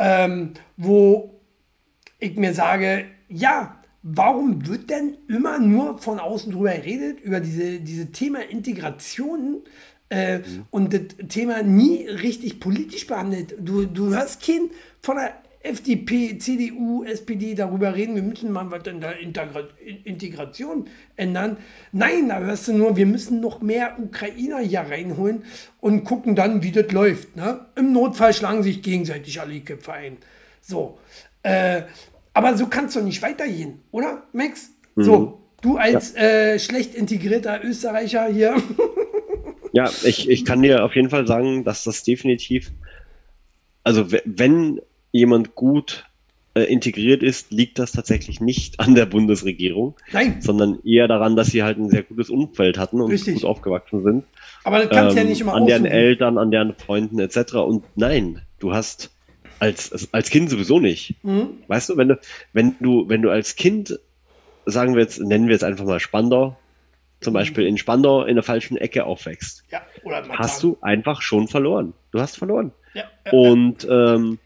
[0.00, 1.38] Ähm, wo
[2.18, 7.78] ich mir sage, ja, warum wird denn immer nur von außen drüber geredet, über diese,
[7.78, 9.62] diese Thema Integration
[10.08, 13.54] äh, und das Thema nie richtig politisch behandelt?
[13.60, 14.70] Du, du hörst keinen
[15.00, 15.34] von der
[15.66, 19.62] FDP, CDU, SPD darüber reden, wir müssen mal was in der Integra
[20.04, 21.56] Integration ändern.
[21.92, 25.44] Nein, da hörst du nur, wir müssen noch mehr Ukrainer hier reinholen
[25.80, 27.36] und gucken dann, wie das läuft.
[27.36, 27.66] Ne?
[27.76, 30.16] Im Notfall schlagen sich gegenseitig alle Köpfe ein.
[30.60, 30.98] So.
[31.42, 31.82] Äh,
[32.32, 34.70] aber so kannst du nicht weitergehen, oder, Max?
[34.94, 35.02] Mhm.
[35.02, 38.56] So, du als äh, schlecht integrierter Österreicher hier.
[39.72, 42.72] Ja, ich, ich kann dir auf jeden Fall sagen, dass das definitiv,
[43.84, 44.80] also we- wenn
[45.12, 46.04] jemand gut
[46.54, 51.48] äh, integriert ist, liegt das tatsächlich nicht an der Bundesregierung, Nein, sondern eher daran, dass
[51.48, 53.34] sie halt ein sehr gutes Umfeld hatten und Richtig.
[53.34, 54.24] gut aufgewachsen sind.
[54.64, 55.92] aber das kannst du ja Ähm, nicht immer an deren aussuchen.
[55.98, 57.54] Eltern, an deren Freunden etc.
[57.56, 59.10] Und nein, du hast
[59.58, 61.14] als, als Kind sowieso nicht.
[61.22, 61.58] Mhm.
[61.68, 62.18] Weißt du, wenn du,
[62.52, 63.98] wenn du, wenn du als Kind,
[64.66, 66.56] sagen wir jetzt, nennen wir jetzt einfach mal Spandau,
[67.20, 67.36] zum Mhm.
[67.36, 69.80] Beispiel in Spandau in der falschen Ecke aufwächst, Ja,
[70.30, 71.94] hast du einfach schon verloren.
[72.12, 72.72] Du hast verloren.
[72.94, 74.38] Ja, ja, Und ähm,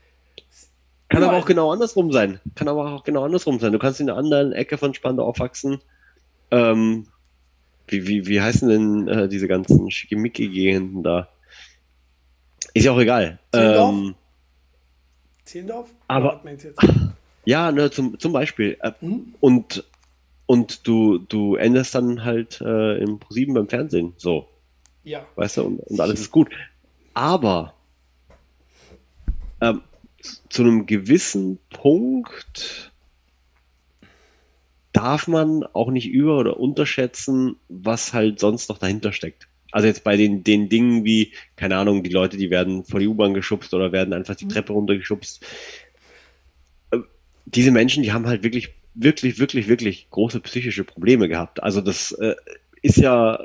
[1.10, 2.40] kann aber auch genau andersrum sein.
[2.54, 3.72] Kann aber auch genau andersrum sein.
[3.72, 5.78] Du kannst in einer anderen Ecke von Spandau aufwachsen.
[6.50, 7.06] Ähm,
[7.88, 11.28] wie, wie, wie heißen denn äh, diese ganzen Schickimicki-Gegenden da?
[12.74, 13.38] Ist ja auch egal.
[13.52, 13.94] Zehlendorf?
[13.94, 14.14] Ähm,
[15.44, 15.90] Zehlendorf?
[16.08, 16.42] aber-
[17.44, 18.78] ja, ne, zum, zum Beispiel.
[18.80, 19.34] Äh, Hm?
[19.40, 19.84] und
[20.46, 24.14] und du, du endest dann halt äh, im ProSieben beim Fernsehen.
[24.16, 24.48] So,
[25.04, 25.24] Ja.
[25.36, 26.48] weißt du, und, und alles ist gut.
[27.14, 27.74] Aber
[29.60, 29.82] ähm,
[30.50, 32.92] zu einem gewissen Punkt
[34.92, 39.48] darf man auch nicht über- oder unterschätzen, was halt sonst noch dahinter steckt.
[39.72, 43.06] Also jetzt bei den, den Dingen wie, keine Ahnung, die Leute, die werden vor die
[43.06, 45.46] U-Bahn geschubst oder werden einfach die Treppe runtergeschubst.
[46.90, 46.98] Äh,
[47.46, 51.62] Diese Menschen, die haben halt wirklich, wirklich, wirklich, wirklich große psychische Probleme gehabt.
[51.62, 52.34] Also das äh,
[52.82, 53.38] ist ja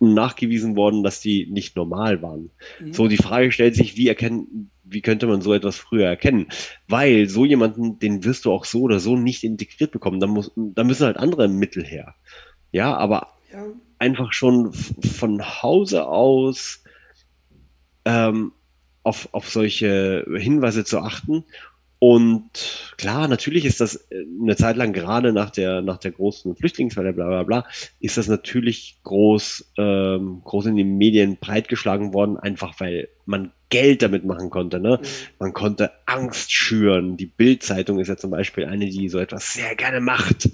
[0.00, 2.50] nachgewiesen worden, dass die nicht normal waren.
[2.92, 6.48] So, die Frage stellt sich, wie erkennen, wie könnte man so etwas früher erkennen?
[6.88, 10.20] Weil so jemanden, den wirst du auch so oder so nicht integriert bekommen.
[10.20, 12.14] Da, muss, da müssen halt andere Mittel her.
[12.72, 13.64] Ja, aber ja.
[13.98, 16.82] einfach schon von Hause aus
[18.04, 18.52] ähm,
[19.02, 21.44] auf, auf solche Hinweise zu achten.
[22.00, 26.56] Und klar, natürlich ist das äh, eine Zeit lang gerade nach der, nach der großen
[26.56, 27.66] Flüchtlingswelle, bla bla bla,
[28.00, 34.00] ist das natürlich groß, ähm, groß in den Medien breitgeschlagen worden, einfach weil man Geld
[34.00, 34.80] damit machen konnte.
[34.80, 34.98] Ne?
[35.38, 37.18] Man konnte Angst schüren.
[37.18, 40.48] Die Bild-Zeitung ist ja zum Beispiel eine, die so etwas sehr gerne macht.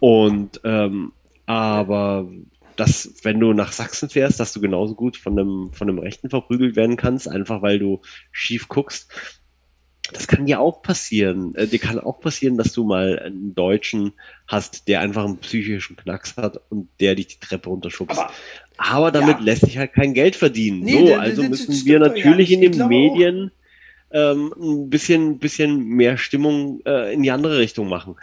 [0.00, 1.12] Und ähm,
[1.44, 2.30] aber
[2.76, 6.30] dass, wenn du nach Sachsen fährst, dass du genauso gut von einem, von einem Rechten
[6.30, 8.00] verprügelt werden kannst, einfach weil du
[8.30, 9.12] schief guckst.
[10.12, 11.54] Das kann ja auch passieren.
[11.54, 14.12] Äh, dir kann auch passieren, dass du mal einen Deutschen
[14.46, 18.18] hast, der einfach einen psychischen Knacks hat und der dich die Treppe runterschubst.
[18.18, 18.30] Aber-
[18.78, 19.44] Aber, damit Ja.
[19.44, 20.80] lässt sich halt kein Geld verdienen.
[20.80, 22.62] Nee, so, also müssen wir ja natürlich nicht.
[22.62, 22.88] in den.
[22.88, 23.50] Medien
[24.14, 28.16] ähm, ein bisschen, bisschen mehr Stimmung äh, in die andere Richtung machen.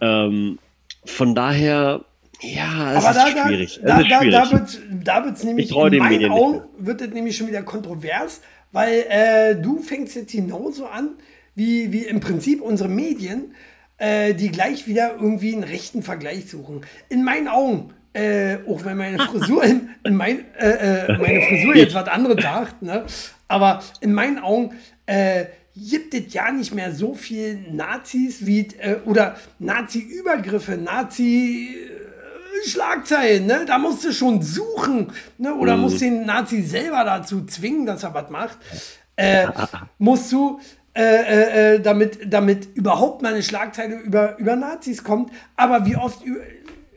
[0.00, 0.58] Ähm,
[1.04, 2.04] von daher,
[2.40, 3.80] ja, es Aber ist da, schwierig.
[3.82, 4.34] da, es ist da, schwierig.
[4.34, 7.48] da wird da wird's nämlich Ich traue in den meinen Augen wird es nämlich schon
[7.48, 8.40] wieder kontrovers,
[8.72, 11.10] weil äh, du fängst jetzt genauso an,
[11.54, 13.54] wie, wie im Prinzip unsere Medien,
[13.98, 16.82] äh, die gleich wieder irgendwie einen rechten Vergleich suchen.
[17.08, 21.76] In meinen Augen, äh, auch wenn meine Frisur, in, in mein, äh, äh, meine Frisur
[21.76, 23.04] jetzt was anderes sagt, ne?
[23.48, 24.74] aber in meinen Augen
[25.06, 31.76] äh, gibt es ja nicht mehr so viel Nazis wie, äh, oder Nazi-Übergriffe, Nazi...
[32.66, 33.64] Schlagzeilen, ne?
[33.66, 35.54] Da musst du schon suchen, ne?
[35.54, 35.82] Oder Mhm.
[35.82, 38.58] musst den Nazi selber dazu zwingen, dass er was macht.
[39.16, 39.46] Äh,
[39.98, 40.60] musst du,
[40.94, 45.30] äh, äh, äh, damit, damit überhaupt mal eine Schlagzeile über, über Nazis kommt.
[45.56, 46.20] Aber wie oft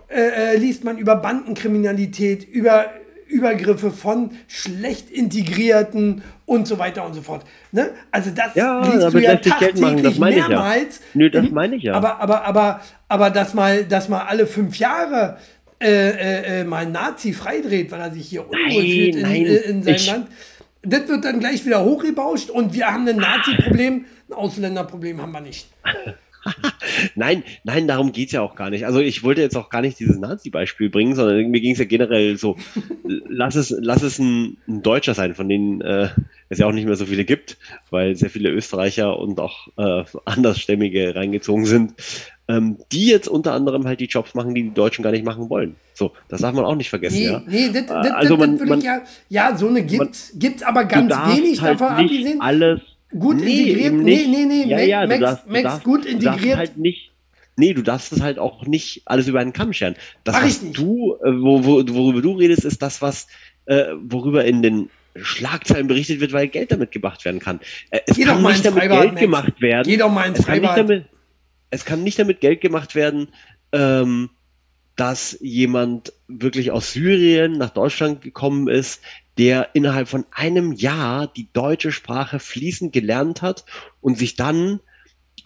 [0.10, 2.86] äh, äh, liest man über Bandenkriminalität, über
[3.32, 7.44] Übergriffe von schlecht integrierten und so weiter und so fort.
[7.72, 7.92] Ne?
[8.12, 10.26] Also das Ja, liest du ja tagtäglich ich ja.
[10.48, 11.02] mehrmals.
[11.14, 11.94] Nö, das In- meine ich ja.
[11.94, 15.38] Aber, aber, aber, aber dass mal, dass mal alle fünf Jahre
[15.82, 19.46] äh, äh, äh, mal ein Nazi freidreht, weil er sich hier unwohl fühlt in, nein,
[19.46, 20.28] äh, in seinem ich- Land.
[20.84, 25.42] Das wird dann gleich wieder hochgebauscht und wir haben ein Nazi-Problem, ein Ausländerproblem haben wir
[25.42, 25.68] nicht.
[27.16, 28.86] Nein, nein, darum geht's ja auch gar nicht.
[28.86, 31.86] Also ich wollte jetzt auch gar nicht dieses Nazi-Beispiel bringen, sondern mir ging es ja
[31.86, 32.58] generell so,
[33.30, 36.10] lass es, lass es ein, ein Deutscher sein, von denen äh,
[36.50, 37.58] es ja auch nicht mehr so viele gibt,
[37.90, 41.94] weil sehr viele Österreicher und auch äh, Andersstämmige reingezogen sind,
[42.48, 45.50] ähm, die jetzt unter anderem halt die Jobs machen, die die Deutschen gar nicht machen
[45.50, 45.76] wollen.
[45.94, 47.42] So, das darf man auch nicht vergessen, Nee, ja.
[47.46, 51.14] nee, das, das, also das, man- man- ja, ja, so eine gibt's, gibt's aber ganz
[51.14, 52.42] wenig halt davon abgesehen.
[52.42, 52.82] alles
[53.18, 56.06] Gut Nee, integriert, nee, nee, nee, ja, Max, ja, du Max, darfst, Max darfst, gut
[56.06, 56.58] integriert.
[56.58, 57.12] halt nicht,
[57.58, 59.96] nee, du darfst es halt auch nicht alles über einen Kamm scheren.
[60.24, 63.28] Das, Mach was du, äh, wo, wo, worüber du redest, ist das, was,
[63.66, 67.60] äh, worüber in den Schlagzeilen berichtet wird, weil Geld damit gemacht werden kann.
[67.90, 69.22] Äh, Es Geh kann mal nicht damit Freibad, Geld Max.
[69.22, 69.84] gemacht werden.
[69.90, 71.06] Geh doch mal ins es kann, nicht damit,
[71.70, 73.28] es kann nicht damit Geld gemacht werden,
[73.74, 74.30] ähm,
[74.96, 79.02] dass jemand wirklich aus Syrien nach Deutschland gekommen ist,
[79.42, 83.66] der innerhalb von einem Jahr die deutsche Sprache fließend gelernt hat
[84.00, 84.82] und sich dann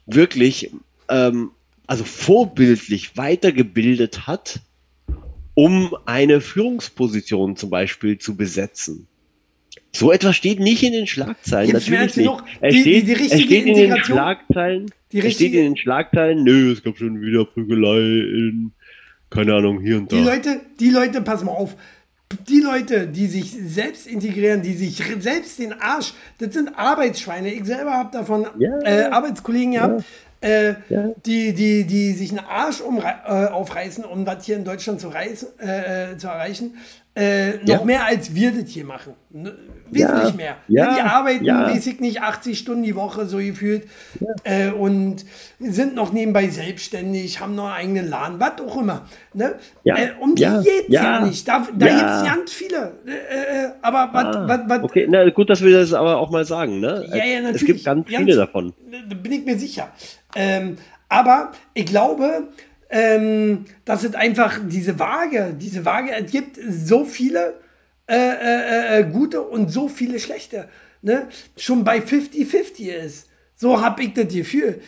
[0.05, 0.69] wirklich,
[1.07, 1.51] ähm,
[1.87, 4.59] also vorbildlich weitergebildet hat,
[5.53, 9.07] um eine Führungsposition zum Beispiel zu besetzen.
[9.95, 12.25] So etwas steht nicht in den Schlagzeilen, Gibt's natürlich nicht.
[12.25, 12.43] genug.
[12.59, 15.63] Es Die- steht, die- die richtige steht in den Schlagzeilen, Die es steht richtige- in
[15.67, 18.71] den Schlagzeilen, nö, es gab schon wieder Prügelei in,
[19.29, 20.17] keine Ahnung, hier und da.
[20.17, 21.77] Die Leute, die Leute, pass mal auf,
[22.47, 27.53] die Leute, die sich selbst integrieren, die sich selbst den Arsch, das sind Arbeitsschweine.
[27.53, 28.79] Ich selber habe davon Ja.
[28.83, 30.03] äh, Arbeitskollegen gehabt,
[30.41, 31.09] äh, Ja.
[31.25, 35.09] die, die, die sich einen Arsch umrei- äh, aufreißen, um das hier in Deutschland zu,
[35.09, 36.77] reißen, äh, äh, zu erreichen.
[37.17, 37.83] Äh, noch Ja.
[37.85, 39.13] mehr als wir das hier machen.
[39.29, 39.55] Ne?
[39.89, 40.35] Wesentlich Ja.
[40.35, 40.55] mehr.
[40.67, 40.95] Ja.
[40.95, 41.69] die arbeiten, Ja.
[41.71, 43.87] ich nicht, 80 Stunden die Woche so gefühlt
[44.43, 45.23] äh, und
[45.59, 49.05] sind noch nebenbei selbstständig, haben noch einen eigenen Laden, was auch immer.
[49.33, 49.55] Ne?
[49.85, 49.95] Ja.
[49.97, 50.61] Äh, um die Ja.
[50.61, 51.47] geht's ja, nicht.
[51.47, 52.97] Da, da gibt es ganz viele.
[53.07, 56.31] Äh, äh, aber was, Ah, was, was, okay, na gut, dass wir das aber auch
[56.31, 56.81] mal sagen.
[56.81, 57.05] Ne?
[57.53, 58.73] Es gibt ganz Ganz- viele davon.
[59.09, 59.87] da bin ich mir sicher.
[60.35, 60.75] Ähm,
[61.07, 62.49] aber ich glaube,
[62.95, 67.59] ähm, dass es einfach diese Waage, diese Waage, es gibt so viele
[68.07, 70.69] äh, äh, äh, gute und so viele schlechte.
[71.01, 71.27] Ne?
[71.57, 73.27] Schon bei 50-50 ist.
[73.53, 74.81] So habe ich das Gefühl.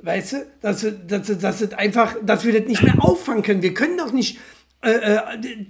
[0.00, 3.62] Weißt du, dass, dass, dass, es einfach, dass wir das nicht mehr auffangen können.
[3.62, 4.38] Wir können doch nicht,
[4.80, 5.20] äh, äh,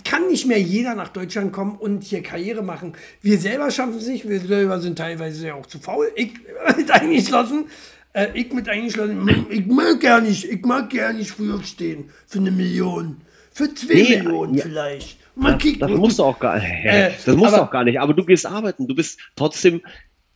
[0.04, 2.92] kann nicht mehr jeder nach Deutschland kommen und hier Karriere machen.
[3.22, 6.12] Wir selber schaffen es nicht, wir selber sind teilweise ja auch zu faul.
[6.16, 6.34] Ich
[6.76, 7.64] mit eingeschlossen.
[8.12, 9.46] Äh, ich mit eingeschlossen.
[9.50, 13.18] Ich mag gar nicht, ich mag gar nicht früher stehen für eine Million.
[13.52, 14.62] Für zwei Nee, Millionen ja.
[14.64, 15.18] vielleicht.
[15.36, 15.80] Mal Das, kicken.
[15.80, 16.66] das musst du auch gar nicht.
[16.84, 18.00] Äh, das musst du aber- auch gar nicht.
[18.00, 18.86] Aber du gehst arbeiten.
[18.88, 19.80] Du bist trotzdem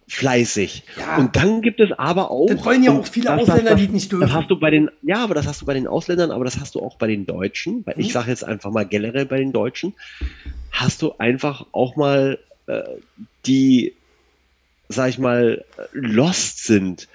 [0.07, 0.85] fleißig.
[0.99, 1.17] Ja.
[1.17, 2.47] Und dann gibt es aber auch.
[2.47, 4.35] Das wollen ja auch viele das- Ausländer, das, die nicht Das dürfen.
[4.35, 6.75] hast du bei den, ja, aber das hast du bei den Ausländern, aber das hast
[6.75, 7.85] du auch bei den Deutschen.
[7.87, 8.03] Weil Mhm.
[8.03, 9.95] ich sage jetzt einfach mal generell bei den Deutschen,
[10.71, 12.83] hast du einfach auch mal äh,
[13.47, 13.95] die,
[14.89, 17.09] sag ich mal, lost sind,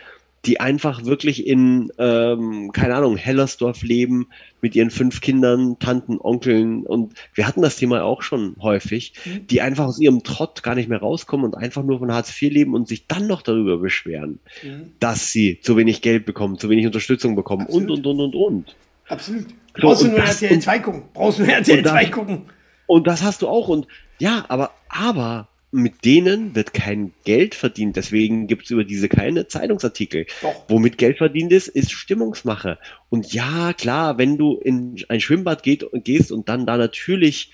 [0.46, 4.28] die einfach wirklich in, ähm, keine Ahnung, Hellersdorf leben,
[4.62, 9.48] mit ihren fünf Kindern, Tanten, Onkeln und wir hatten das Thema auch schon häufig, Mhm.
[9.48, 12.52] die einfach aus ihrem Trott gar nicht mehr rauskommen und einfach nur von Hartz IV
[12.54, 14.92] leben und sich dann noch darüber beschweren, Mhm.
[15.00, 17.90] dass sie zu wenig Geld bekommen, zu wenig Unterstützung bekommen Absolut.
[18.00, 18.76] und, und, und, und, und.
[19.10, 19.44] Absolut.
[19.50, 21.02] So, Brauchst du und nur RTL und- 2 gucken.
[21.14, 22.42] Brauchst du nur RTL und das- 2 gucken.
[22.88, 23.68] Und das hast du auch.
[23.68, 23.88] Und
[24.20, 27.96] ja, aber, aber mit denen wird kein Geld verdient.
[27.96, 30.26] Deswegen gibt es über diese keine Zeitungsartikel.
[30.42, 30.66] Doch.
[30.68, 32.80] Womit Geld verdient ist, ist Stimmungsmache.
[33.10, 37.52] Und ja, klar, wenn du in ein Schwimmbad geht, gehst und dann da natürlich,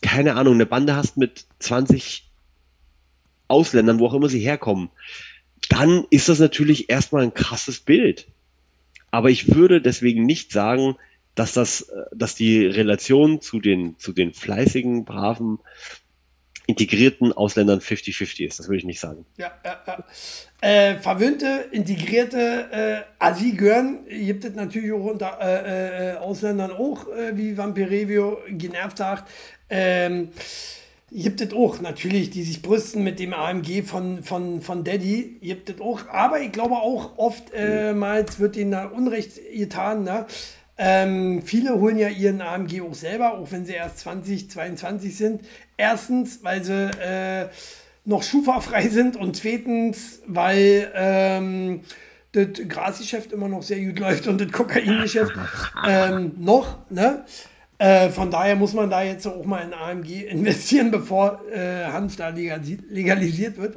[0.00, 2.30] keine Ahnung, eine Bande hast mit 20
[3.48, 4.90] Ausländern, wo auch immer sie herkommen,
[5.68, 8.28] dann ist das natürlich erstmal ein krasses Bild.
[9.10, 10.96] Aber ich würde deswegen nicht sagen,
[11.34, 15.58] dass das, äh, dass die Relation zu den, zu den fleißigen, braven,
[16.68, 18.58] integrierten Ausländern 50-50 ist.
[18.58, 19.24] Das würde ich nicht sagen.
[19.38, 20.04] Ja, ja, ja.
[20.60, 27.34] Äh, verwöhnte, integrierte äh, Assi-Gören gibt es natürlich auch unter äh, äh, Ausländern auch, äh,
[27.34, 29.30] wie Vampirevio genervt sagt.
[29.70, 30.28] Ähm,
[31.10, 35.70] gibt es auch natürlich, die sich brüsten mit dem AMG von, von, von Daddy, gibt
[35.70, 36.06] es auch.
[36.08, 40.04] Aber ich glaube auch oftmals wird ihnen da Unrecht getan.
[40.04, 40.26] Ne?
[40.78, 45.42] Ähm, viele holen ja ihren AMG auch selber, auch wenn sie erst 20, 22 sind.
[45.76, 47.48] Erstens, weil sie äh,
[48.04, 51.80] noch schufa-frei sind und zweitens, weil ähm,
[52.32, 55.32] das Grasgeschäft immer noch sehr gut läuft und das Kokaingeschäft
[55.86, 56.78] ähm, noch.
[56.90, 57.24] Ne?
[57.78, 62.16] Äh, von daher muss man da jetzt auch mal in AMG investieren, bevor äh, Hanf
[62.16, 63.76] da legalisi- legalisiert wird.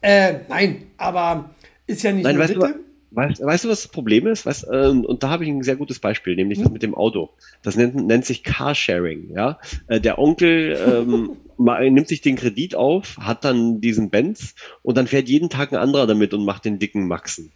[0.00, 1.50] Äh, nein, aber
[1.86, 2.74] ist ja nicht Nein, nur bitte.
[3.10, 4.46] Weißt, weißt du, was das Problem ist?
[4.46, 7.30] Weißt, äh, und da habe ich ein sehr gutes Beispiel, nämlich das mit dem Auto.
[7.62, 9.30] Das nennt, nennt sich Carsharing.
[9.34, 9.58] Ja?
[9.86, 14.96] Äh, der Onkel ähm, ma- nimmt sich den Kredit auf, hat dann diesen Benz und
[14.96, 17.50] dann fährt jeden Tag ein anderer damit und macht den dicken Maxen.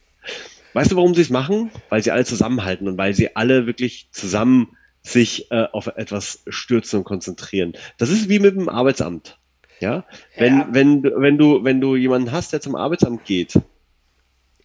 [0.75, 1.71] Weißt du, warum sie es machen?
[1.91, 4.69] Weil sie alle zusammenhalten und weil sie alle wirklich zusammen
[5.03, 7.75] sich äh, auf etwas stürzen und konzentrieren.
[7.99, 9.39] Das ist wie mit dem Arbeitsamt.
[9.81, 10.05] Ja,
[10.37, 10.69] wenn, Ja.
[10.71, 13.59] wenn, wenn du, wenn du jemanden hast, der zum Arbeitsamt geht,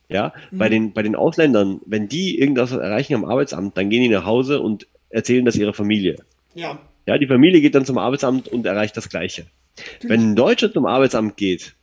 [0.10, 0.58] ja, Mhm.
[0.58, 4.26] bei den, bei den Ausländern, wenn die irgendwas erreichen am Arbeitsamt, dann gehen die nach
[4.26, 6.18] Hause und erzählen das ihrer Familie.
[6.56, 9.46] Ja, Ja, die Familie geht dann zum Arbeitsamt und erreicht das Gleiche.
[10.04, 11.74] Wenn ein Deutscher zum Arbeitsamt geht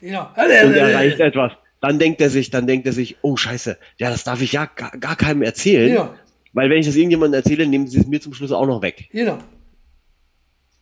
[0.00, 0.28] genau.
[0.36, 4.22] und erreicht etwas, dann denkt er sich, dann denkt er sich, oh Scheiße, ja, das
[4.24, 6.14] darf ich ja gar, gar keinem erzählen, Ja.
[6.52, 9.08] weil wenn ich das irgendjemandem erzähle, nehmen sie es mir zum Schluss auch noch weg.
[9.12, 9.38] Genau.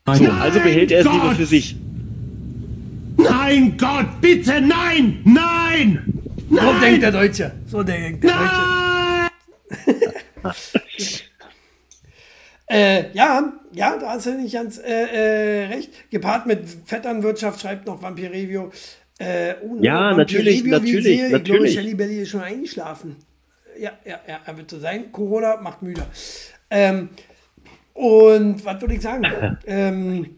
[0.07, 1.76] So, also behält er es lieber für sich.
[3.16, 5.20] Mein Gott, bitte nein!
[5.24, 6.17] Nein!
[6.51, 7.01] So denkt Nein!
[7.01, 7.53] der Deutsche.
[7.66, 9.30] So denkt der Deutsche.
[10.42, 10.53] Nein!
[12.70, 16.11] Äh, ja, ja, da hast du nicht ganz äh, äh, recht.
[16.11, 18.70] Gepaart mit Vetternwirtschaft schreibt noch Vampirevio.
[19.18, 21.74] Äh, oh, ne, Ja, natürlich, ich natürlich, sehe, Ich glaube, natürlich.
[21.74, 23.16] Shelly Belly ist schon eingeschlafen.
[23.78, 25.11] Ja, ja, ja, er wird so sein.
[25.12, 26.05] Corona macht müde.
[26.68, 27.09] Ähm,
[27.94, 29.24] und was würde ich sagen?
[29.66, 30.38] ähm,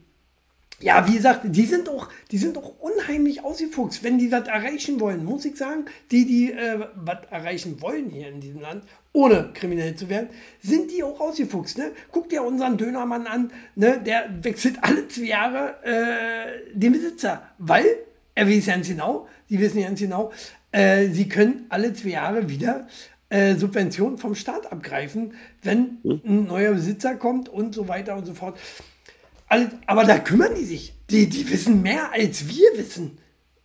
[0.82, 4.98] ja, wie gesagt, die sind doch, die sind doch unheimlich ausgefuchst, wenn die was erreichen
[4.98, 5.84] wollen, muss ich sagen.
[6.10, 10.28] Die, die äh, was erreichen wollen hier in diesem Land, ohne kriminell zu werden,
[10.62, 11.78] sind die auch ausgefuchst.
[11.78, 11.92] Ne?
[12.10, 14.00] Guck dir unseren Dönermann an, ne?
[14.04, 17.86] der wechselt alle zwei Jahre äh, den Besitzer, weil
[18.34, 20.32] er weiß ganz genau, die wissen ganz genau,
[20.72, 22.86] äh, sie können alle zwei Jahre wieder
[23.28, 28.34] äh, Subventionen vom Staat abgreifen, wenn ein neuer Besitzer kommt und so weiter und so
[28.34, 28.58] fort.
[29.50, 30.94] Alles, aber da kümmern die sich.
[31.10, 33.18] Die, die wissen mehr, als wir wissen,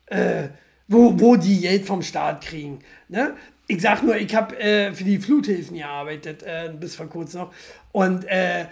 [0.08, 0.48] äh,
[0.88, 2.80] wo, wo die Geld vom Staat kriegen.
[3.08, 3.36] Ne?
[3.68, 7.54] Ich sag nur, ich habe äh, für die Fluthilfen gearbeitet, äh, bis vor kurzem noch.
[7.92, 8.66] Und äh,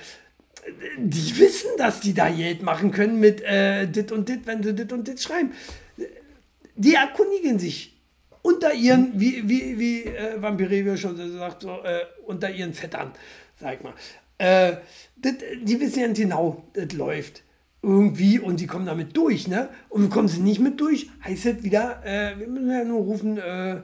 [0.97, 4.73] die wissen, dass die da Geld machen können mit äh, dit und dit, wenn sie
[4.73, 5.51] dit und dit schreiben.
[6.75, 7.95] Die erkundigen sich
[8.41, 13.11] unter ihren, wie, wie, wie äh, Vampirevio schon sagt, so, äh, unter ihren Vettern,
[13.59, 13.93] sag ich mal.
[15.23, 17.41] Das, die wissen ja genau, das läuft
[17.81, 19.67] irgendwie und die kommen damit durch, ne?
[19.89, 23.37] Und kommen sie nicht mit durch, heißt es wieder, äh, wir müssen ja nur rufen,
[23.37, 23.81] äh,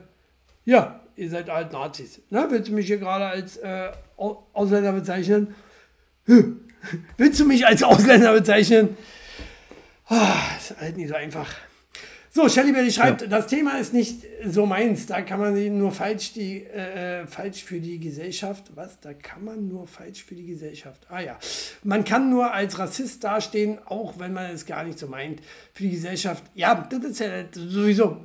[0.64, 2.20] ja, ihr seid halt Nazis.
[2.30, 2.46] Ne?
[2.48, 5.54] Willst du mich hier gerade als äh, Au- Ausländer bezeichnen?
[7.18, 8.96] Willst du mich als Ausländer bezeichnen?
[10.06, 11.50] Ah, ist halt nicht so einfach.
[12.32, 15.06] So, Shelly Belly schreibt, das Thema ist nicht so meins.
[15.06, 18.70] Da kann man nur falsch, die, äh, falsch für die Gesellschaft.
[18.76, 19.00] Was?
[19.00, 21.08] Da kann man nur falsch für die Gesellschaft.
[21.10, 21.38] Ah ja.
[21.82, 25.40] Man kann nur als Rassist dastehen, auch wenn man es gar nicht so meint.
[25.74, 26.44] Für die Gesellschaft.
[26.54, 28.18] Ja, das ist ja sowieso.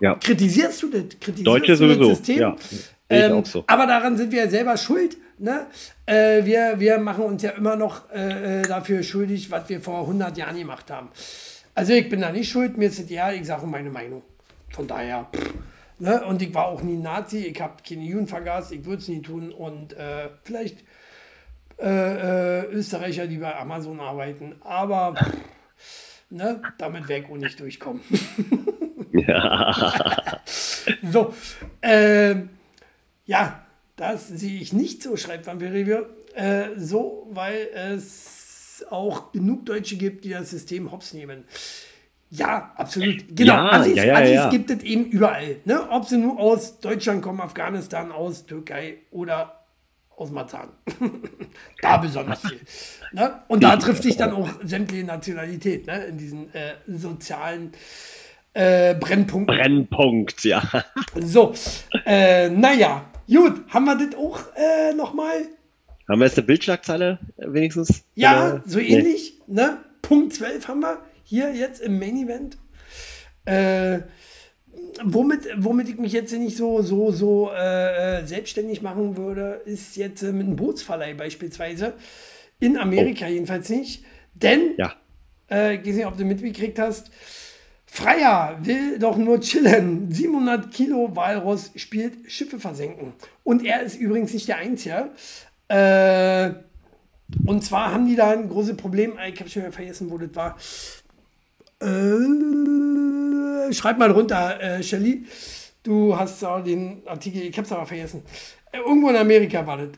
[0.00, 0.14] Ja.
[0.14, 1.02] Kritisierst du das?
[1.18, 2.38] Kritisierst Deutsche du das sowieso, System?
[2.38, 2.56] ja.
[3.10, 3.64] Ähm, auch so.
[3.66, 5.16] Aber daran sind wir ja selber schuld.
[5.38, 5.66] Ne?
[6.06, 10.02] Äh, wir, wir machen uns ja immer noch äh, äh, dafür schuldig, was wir vor
[10.02, 11.08] 100 Jahren gemacht haben.
[11.78, 14.22] Also ich bin da nicht schuld, mir ist es ja, ich sage meine Meinung.
[14.70, 15.54] Von daher, pff,
[16.00, 16.24] ne?
[16.24, 19.22] und ich war auch nie Nazi, ich habe keine Juden vergast, ich würde es nie
[19.22, 20.78] tun und äh, vielleicht
[21.78, 26.62] äh, äh, Österreicher, die bei Amazon arbeiten, aber pff, ne?
[26.78, 28.02] damit ich auch nicht durchkommen.
[31.02, 31.34] So,
[31.82, 32.50] ähm,
[33.26, 33.62] ja,
[33.96, 36.06] das sehe ich nicht so, schreibt Vampirevio.
[36.34, 38.37] Äh, so, weil es
[38.86, 41.44] auch genug Deutsche gibt, die das System hops nehmen.
[42.30, 43.24] Ja, absolut.
[43.34, 44.50] Genau, Ja, Assis, ja, ja, Assis ja.
[44.50, 45.56] gibt es eben überall.
[45.64, 45.90] Ne?
[45.90, 49.64] Ob sie nur aus Deutschland kommen, Afghanistan, aus Türkei oder
[50.14, 50.68] aus Marzahn.
[51.80, 52.60] da besonders viel.
[53.12, 53.42] Ne?
[53.48, 56.04] Und da trifft sich dann auch sämtliche Nationalität ne?
[56.04, 57.72] in diesen äh, sozialen
[58.52, 59.56] äh, Brennpunkten.
[59.56, 60.62] Brennpunkt, ja.
[61.14, 61.54] So,
[62.04, 65.46] äh, naja, gut, haben wir das auch äh, nochmal?
[66.08, 68.02] Haben wir jetzt eine Bildschlagzeile wenigstens?
[68.14, 68.86] Ja, Äh, so nee.
[68.88, 69.78] ähnlich, ne?
[70.02, 72.56] Punkt 12 haben wir hier jetzt im Main Event.
[73.44, 74.00] Äh,
[75.04, 79.96] womit, womit ich mich jetzt nicht so, so, so äh, äh, selbstständig machen würde, ist
[79.96, 81.94] jetzt äh, mit einem Bootsverleih beispielsweise.
[82.60, 84.04] In Amerika jedenfalls nicht.
[84.34, 84.94] Denn Ja.
[85.50, 87.10] äh, ich weiß nicht, ob du mitgekriegt hast.
[87.86, 90.10] Freier will doch nur chillen.
[90.10, 93.14] 700 Kilo Walross spielt Schiffe versenken.
[93.44, 95.10] Und er ist übrigens nicht der Einzige.
[95.68, 96.50] Äh,
[97.46, 99.18] und zwar haben die da ein großes Problem.
[99.32, 100.56] Ich habe schon wieder vergessen, wo das war.
[101.80, 105.26] Äh, schreib mal runter, äh, Shelly.
[105.82, 108.22] Du hast auch den Artikel, ich hab's aber vergessen.
[108.72, 109.88] Äh, irgendwo in Amerika war das,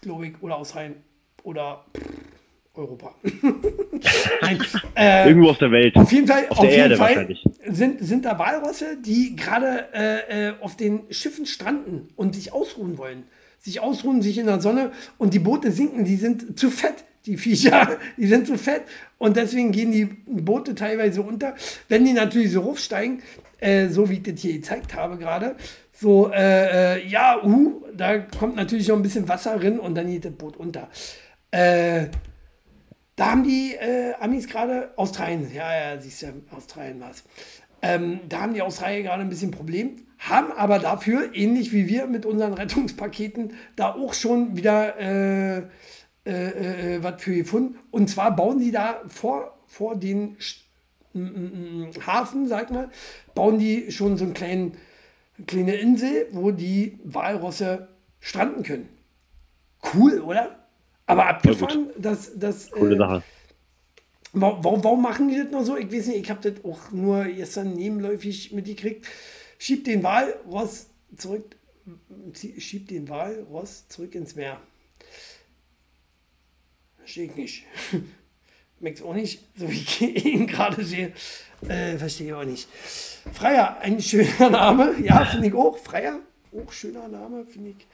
[0.00, 0.96] glaube ich, oder Australien.
[1.42, 2.06] Oder pff,
[2.74, 3.14] Europa.
[4.42, 4.58] Nein,
[4.94, 5.96] äh, Irgendwo auf der Welt.
[5.96, 7.44] auf jeden Fall, Auf auf der jeden Erde Fall wahrscheinlich.
[7.66, 12.98] sind, sind da Walrosse, die gerade äh, äh, auf den Schiffen stranden und sich ausruhen
[12.98, 13.24] wollen.
[13.66, 17.36] Sich ausruhen, sich in der Sonne und die Boote sinken, die sind zu fett, die
[17.36, 18.82] Viecher, die sind zu fett
[19.18, 21.56] und deswegen gehen die Boote teilweise unter.
[21.88, 23.22] Wenn die natürlich so hochsteigen,
[23.58, 25.56] äh, so wie ich das hier gezeigt habe gerade,
[25.92, 30.08] so, äh, äh, ja, uh, da kommt natürlich noch ein bisschen Wasser drin und dann
[30.08, 30.88] geht das Boot unter.
[31.50, 32.06] Äh,
[33.16, 37.24] da haben die äh, Amis gerade, Australien, ja, ja, siehst du, Australien war es.
[37.82, 42.06] Ähm, da haben die Australier gerade ein bisschen Problem, haben aber dafür, ähnlich wie wir
[42.06, 45.58] mit unseren Rettungspaketen, da auch schon wieder äh,
[46.26, 47.78] äh, äh, was für gefunden.
[47.90, 50.62] Und zwar bauen die da vor, vor den Sch-
[52.06, 52.90] Hafen, sag mal,
[53.34, 54.76] bauen die schon so einen kleinen,
[55.46, 57.88] kleine Insel, wo die Walrosse
[58.20, 58.88] stranden können.
[59.94, 60.56] Cool, oder?
[61.06, 62.32] Aber abgefahren, dass,
[62.70, 63.22] Coole äh, Sache.
[64.32, 65.76] Warum, warum, machen die das noch so?
[65.76, 69.06] Ich weiß nicht, ich habe das auch nur gestern nebenläufig mitgekriegt.
[69.58, 70.86] Schiebt den Walross
[71.16, 71.56] zurück,
[72.58, 74.60] schiebt den Walross zurück ins Meer.
[76.98, 77.64] Verstehe ich nicht.
[78.80, 81.12] Merkt auch nicht, so wie ich ihn gerade sehe.
[81.66, 82.68] Äh, verstehe ich auch nicht.
[83.32, 84.94] Freier, ein schöner Name.
[85.02, 85.78] Ja, finde ich auch.
[85.78, 86.20] Freier,
[86.52, 87.86] auch schöner Name, finde ich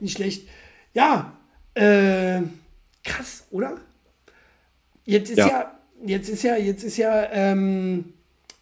[0.00, 0.46] nicht schlecht.
[0.92, 1.38] Ja,
[1.74, 2.42] äh,
[3.04, 3.80] krass, oder?
[5.04, 5.80] Jetzt ist ja, Ja.
[6.04, 8.12] jetzt ist ja, jetzt ist ja ähm,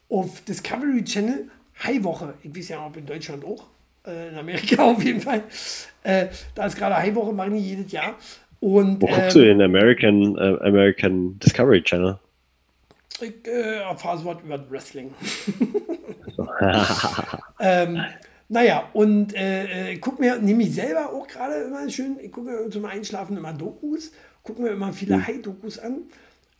[0.09, 1.51] auf Discovery Channel
[1.83, 2.35] Haiwoche.
[2.43, 3.67] Ich weiß ja, ob in Deutschland auch.
[4.07, 5.43] Äh, in Amerika auf jeden Fall.
[6.03, 8.15] Äh, da ist gerade Haiwoche, machen die jedes Jahr.
[8.61, 12.19] Und Wo guckst du ähm, den American, äh, American Discovery Channel?
[13.21, 15.15] ich äh, erfahre was über Wrestling.
[17.61, 18.05] ähm,
[18.49, 22.51] naja, und äh, äh, guck mir, nehme ich selber auch gerade immer schön, ich gucke
[22.51, 24.13] mir zum Einschlafen immer Dokus,
[24.43, 26.03] gucke mir immer viele Hai-Dokus an.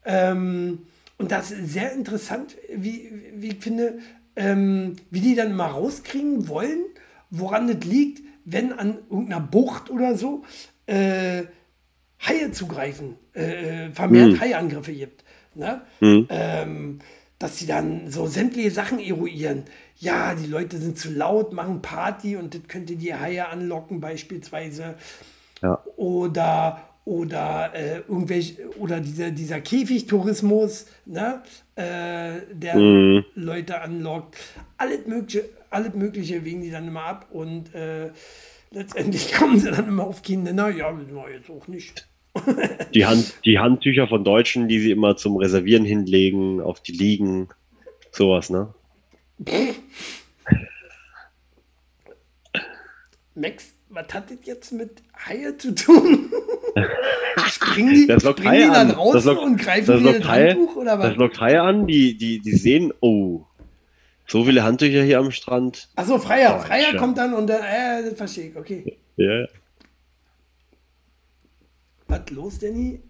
[0.05, 0.87] Ähm,
[1.19, 3.99] und das ist sehr interessant, wie, wie ich finde,
[4.37, 6.85] ähm, wie die dann immer rauskriegen wollen,
[7.31, 10.45] woran das liegt, wenn an irgendeiner Bucht oder so
[10.87, 11.45] äh,
[12.25, 14.41] Haie zugreifen, äh, vermehrt Hm.
[14.41, 15.25] Haiangriffe gibt.
[15.55, 15.83] Ne?
[16.01, 16.27] Hm.
[16.31, 16.99] Ähm,
[17.39, 19.65] dass sie dann so sämtliche Sachen eruieren.
[19.97, 24.95] Ja, die Leute sind zu laut, machen Party und das könnte die Haie anlocken beispielsweise.
[25.63, 25.83] Ja.
[25.97, 31.41] Oder, oder äh, irgendwelche, oder dieser, dieser Käfigtourismus, ne?
[31.77, 33.25] äh, der Mhm.
[33.37, 34.37] Leute anlockt.
[34.77, 38.11] Alles mögliche, alles mögliche wägen die dann immer ab und äh,
[38.73, 40.69] letztendlich kommen sie dann immer auf keinen Nenner.
[40.69, 42.09] Ja, wissen wir jetzt auch nicht.
[42.93, 47.49] Die, Hand, die Handtücher von Deutschen, die sie immer zum Reservieren hinlegen, auf die Liegen,
[48.11, 48.75] sowas, ne?
[53.35, 56.31] Max, was hat das jetzt mit Haie zu tun?
[57.49, 58.97] springen die, Das lockt springen die Haie dann an.
[58.97, 61.09] raus lockt- und greifen dir das Haie- Handtuch oder was?
[61.09, 63.43] Das lockt Haie an, die, die, die sehen, oh,
[64.27, 65.89] so viele Handtücher hier am Strand.
[65.97, 66.57] Achso, Freier.
[66.61, 66.99] Oh, Freier schön.
[66.99, 68.97] kommt dann und dann, äh, das verstehe ich, okay.
[69.17, 69.47] Ja.
[72.09, 73.01] Was los, Danny?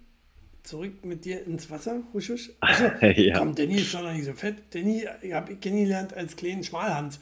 [0.62, 2.50] Zurück mit dir ins Wasser, husch, husch.
[2.60, 3.38] Achso, Ja.
[3.38, 4.56] komm, Danny ist doch noch nicht so fett.
[4.70, 7.20] Danny habe ich kennengelernt als kleinen Schmalhans.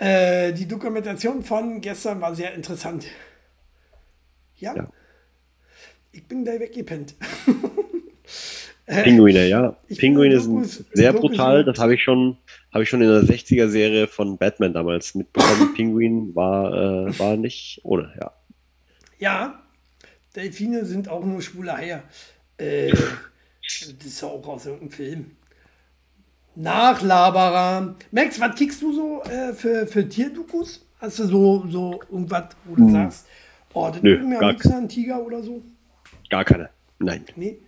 [0.00, 3.04] Äh, die Dokumentation von gestern war sehr interessant.
[4.56, 4.74] Ja.
[4.74, 4.90] Ja.
[6.10, 7.14] Ich bin gleich weggepennt.
[8.86, 9.76] Pinguine, ja.
[9.88, 11.64] ich Pinguine sind sehr Dokus brutal.
[11.64, 12.38] Das habe ich schon,
[12.72, 15.74] habe ich schon in der 60er-Serie von Batman damals mitbekommen.
[15.76, 16.72] Pinguin war,
[17.08, 18.32] äh, war nicht ohne, ja.
[19.18, 19.62] Ja,
[20.34, 22.02] Delfine sind auch nur schwule Haie.
[22.56, 25.36] Äh, das ist ja auch aus irgendeinem Film.
[26.56, 27.94] Nachlaberer.
[28.10, 30.84] Max, was kriegst du so äh, für, für Tierdokus?
[30.98, 32.92] Hast du so, so irgendwas, wo du Hm.
[32.92, 33.26] sagst,
[33.72, 35.62] oh, das Nö, mir am liebsten ein Tiger oder so?
[36.28, 36.68] Gar keine.
[36.98, 37.24] Nein.
[37.36, 37.58] Nee.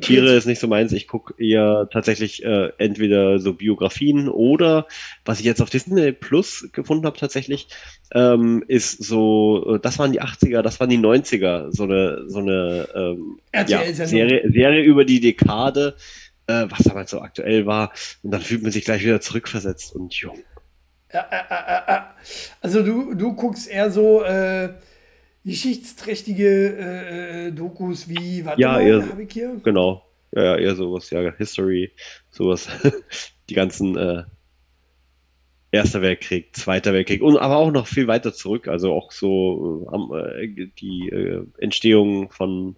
[0.00, 0.92] Tiere jetzt- ist nicht so meins.
[0.92, 4.86] Ich gucke eher tatsächlich äh, entweder so Biografien oder
[5.24, 7.68] was ich jetzt auf Disney Plus gefunden habe tatsächlich,
[8.12, 12.38] ähm, ist so, äh, das waren die 80er, das waren die 90er, so eine, so
[12.40, 13.66] eine ähm, ja.
[13.94, 15.94] Serie, Serie über die Dekade,
[16.46, 17.92] äh, was damals so aktuell war.
[18.22, 20.38] Und dann fühlt man sich gleich wieder zurückversetzt und jung.
[21.08, 22.00] Äh, äh, äh.
[22.60, 24.74] Also du, du guckst eher so äh,
[25.44, 29.60] geschichtsträchtige Dokus wie, warte Ja, mal, eher- hab ich hier?
[29.62, 30.04] Genau.
[30.32, 31.92] Ja, ja, eher sowas, ja, History,
[32.30, 32.68] sowas.
[33.48, 34.24] die ganzen äh,
[35.70, 40.68] Erster Weltkrieg, Zweiter Weltkrieg und aber auch noch viel weiter zurück, also auch so äh,
[40.78, 42.76] die äh, Entstehung von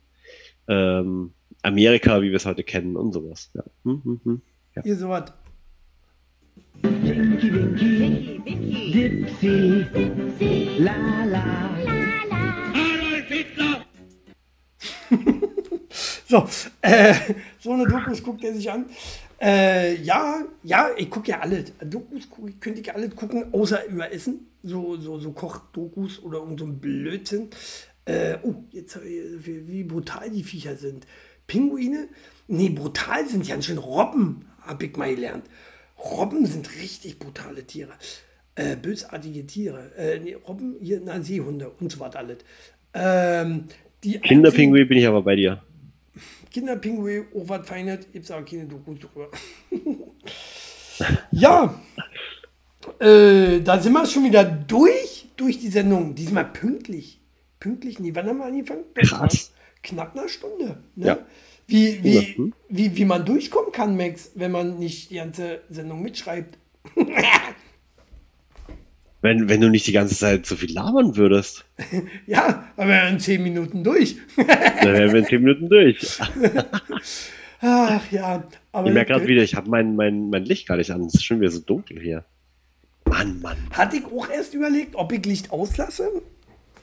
[0.67, 1.35] ähm,
[1.67, 3.51] Amerika, wie wir es heute kennen und sowas.
[3.53, 3.65] Ja.
[3.85, 4.43] Hm, hm, hm.
[4.77, 4.83] Ja.
[4.83, 5.33] Hier sowas.
[8.93, 9.87] Dipsy,
[10.79, 11.71] la la.
[16.29, 16.49] So,
[16.83, 17.15] äh,
[17.61, 18.87] so eine Dokus guckt er sich an.
[19.41, 21.65] Äh, ja, ja, ich gucke ja alle.
[21.85, 22.29] Dokus
[22.61, 24.49] könnte ich alle gucken, außer über Essen.
[24.63, 27.49] So, so, so Kochdokus oder irgend so ein Blödsinn.
[28.05, 31.07] Äh, oh, jetzt wie, wie brutal die Viecher sind.
[31.47, 32.09] Pinguine?
[32.49, 35.45] Nee, brutal sind ja schön Robben, habe ich mal gelernt.
[35.99, 37.93] Robben sind richtig brutale Tiere.
[38.55, 39.93] Äh, bösartige Tiere.
[39.97, 42.39] Äh, nee, Robben, hier, na, Seehunde und so was alles.
[42.95, 43.65] Ähm,
[44.03, 45.63] die Kinderpinguin bin ich aber bei dir.
[46.51, 49.31] Kinderpinguin, oh, was Feines, gibt es aber keine Dokus drüber.
[51.31, 51.75] ja,
[52.99, 56.15] äh, da sind wir schon wieder durch, durch die Sendung.
[56.15, 57.21] Diesmal pünktlich.
[57.61, 58.85] Pünktlich, nee, wann haben wir angefangen?
[58.95, 59.53] Krass.
[59.87, 60.79] Knapp eine Stunde.
[60.97, 61.07] Ne?
[61.07, 61.19] Ja.
[61.69, 62.53] Wie, wie, Hm.
[62.69, 66.59] wie, wie man durchkommen kann, Max, wenn man nicht die ganze Sendung mitschreibt.
[69.23, 71.65] Wenn, wenn du nicht die ganze Zeit so viel labern würdest,
[72.27, 74.17] ja, aber wir in zehn Minuten durch.
[74.37, 74.47] dann
[74.93, 76.21] wären wir in 10 Minuten durch.
[77.61, 80.93] Ach ja, aber Ich merke gerade wieder, ich habe mein, mein, mein Licht gar nicht
[80.93, 81.01] an.
[81.07, 82.25] Es ist schon wieder so dunkel hier.
[83.07, 83.57] Mann, Mann.
[83.73, 86.23] hatte ich auch erst überlegt, ob ich Licht auslasse.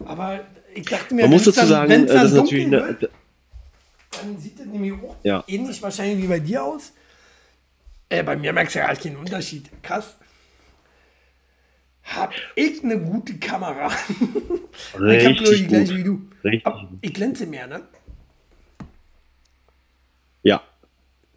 [0.04, 0.42] Aber
[0.76, 3.12] ich dachte mir, Man muss dazu sagen, äh, dann das ist natürlich eine, wird,
[4.12, 5.44] dann sieht das nämlich auch Ja.
[5.48, 6.94] ähnlich wahrscheinlich wie bei dir aus.
[8.10, 9.70] Äh, bei mir merkst du ja halt keinen Unterschied.
[9.82, 10.16] Krass.
[12.04, 13.88] Hab ich eine gute Kamera.
[14.10, 16.22] ich hab nur die gleiche wie du.
[16.44, 17.82] Richtig Aber ich glänze mehr, ne?
[20.44, 20.62] Ja,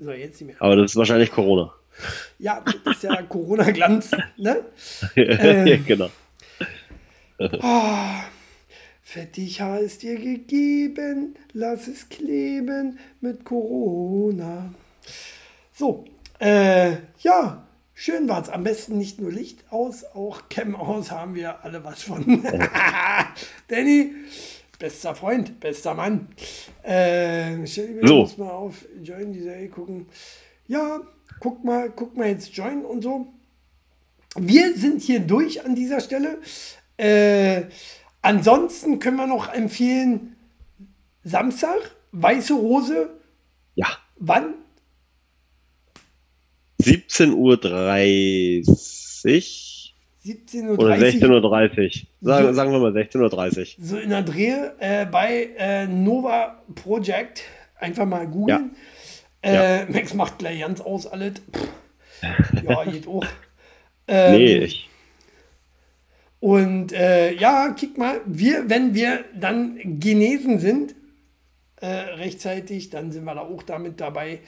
[0.01, 0.57] So, jetzt nicht mehr.
[0.59, 1.73] aber das ist wahrscheinlich Corona.
[2.41, 4.65] Ja, das ist ja Corona-Glanz, ne?
[5.17, 5.85] Ähm.
[5.87, 6.11] genau.
[9.09, 14.75] Fettig Haar ist dir gegeben, lass es kleben mit Corona.
[15.73, 16.07] So,
[16.41, 18.49] äh, ja, schön war's.
[18.49, 22.43] Am besten nicht nur Licht aus, auch Cam aus haben wir alle was von.
[23.69, 24.11] Danny,
[24.77, 26.27] bester Freund, bester Mann.
[26.83, 28.23] Äh, stell dir So.
[28.23, 30.07] muss mal auf Join die Serie gucken.
[30.67, 31.01] Ja,
[31.39, 33.33] guck mal, guck mal jetzt Join und so.
[34.35, 36.39] Wir sind hier durch an dieser Stelle.
[36.97, 37.67] Äh,
[38.27, 40.37] ansonsten können wir noch empfehlen,
[41.23, 41.79] Samstag,
[42.13, 43.11] Weiße Rose,
[43.75, 43.87] Ja.
[44.17, 44.55] wann?
[46.83, 47.55] 17.30 Uhr
[50.25, 50.95] 17.30 oder Uhr.
[50.95, 52.07] 16.30 Uhr.
[52.21, 52.53] Sagen, So.
[52.53, 53.85] sagen wir mal 16.30 Uhr.
[53.87, 57.43] So in der Drehe äh, bei äh, Nova Project.
[57.79, 58.75] Einfach mal googeln.
[59.43, 61.35] Äh, Max macht gleich ganz aus alles.
[61.53, 61.69] Pff.
[62.67, 63.25] Ja, geht auch.
[64.09, 64.89] Ähm, Nee, ich,
[66.41, 70.95] Und äh, ja, kick mal, wir, wenn wir dann genesen sind,
[71.81, 74.41] äh, rechtzeitig, dann sind wir da auch damit dabei.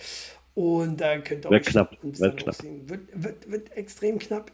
[0.55, 2.57] Und da könnt ihr Wird euch knapp, uns wird knapp.
[2.63, 4.51] Wird, wird, wird extrem knapp.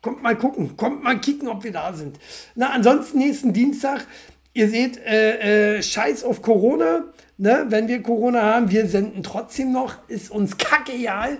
[0.00, 2.18] Kommt mal gucken, kommt mal kicken, ob wir da sind.
[2.54, 4.06] Na, ansonsten nächsten Dienstag,
[4.52, 7.04] ihr seht, äh, äh, Scheiß auf Corona.
[7.38, 7.66] Ne?
[7.68, 11.38] Wenn wir Corona haben, wir senden trotzdem noch, ist uns kackeal.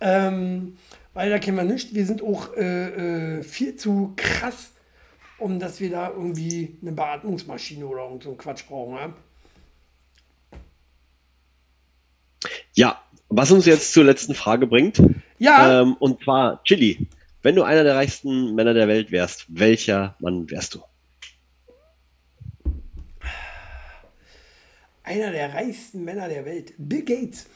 [0.00, 0.76] Ähm,
[1.14, 1.94] weil da kennen wir nicht.
[1.94, 4.72] Wir sind auch äh, äh, viel zu krass,
[5.38, 8.96] um dass wir da irgendwie eine Beatmungsmaschine oder irgend so einen Quatsch brauchen.
[8.96, 9.14] Ja?
[12.74, 15.02] ja, was uns jetzt zur letzten Frage bringt.
[15.38, 15.82] Ja.
[15.82, 17.08] Ähm, und zwar, Chili,
[17.42, 20.82] wenn du einer der reichsten Männer der Welt wärst, welcher Mann wärst du?
[25.02, 27.46] Einer der reichsten Männer der Welt, Bill Gates.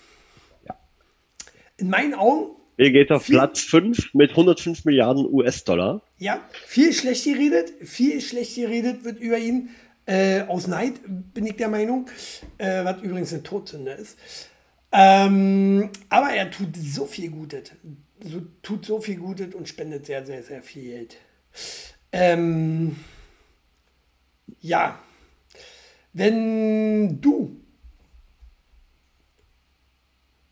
[1.79, 6.01] In meinen Augen, Bill Gates auf Viel- Platz 5 mit 105 Milliarden US-Dollar.
[6.19, 9.69] ja, viel schlecht geredet, viel schlecht geredet wird über ihn.
[10.07, 10.95] Äh, aus Neid
[11.35, 12.09] bin ich der Meinung,
[12.57, 14.17] äh, was übrigens eine Todsünde ist.
[14.91, 17.73] Ähm, aber er tut so viel Gutes,
[18.25, 21.17] so, tut so viel Gutes und spendet sehr, sehr, sehr viel Geld.
[22.13, 22.97] Ähm,
[24.61, 24.99] ja,
[26.15, 27.61] wenn du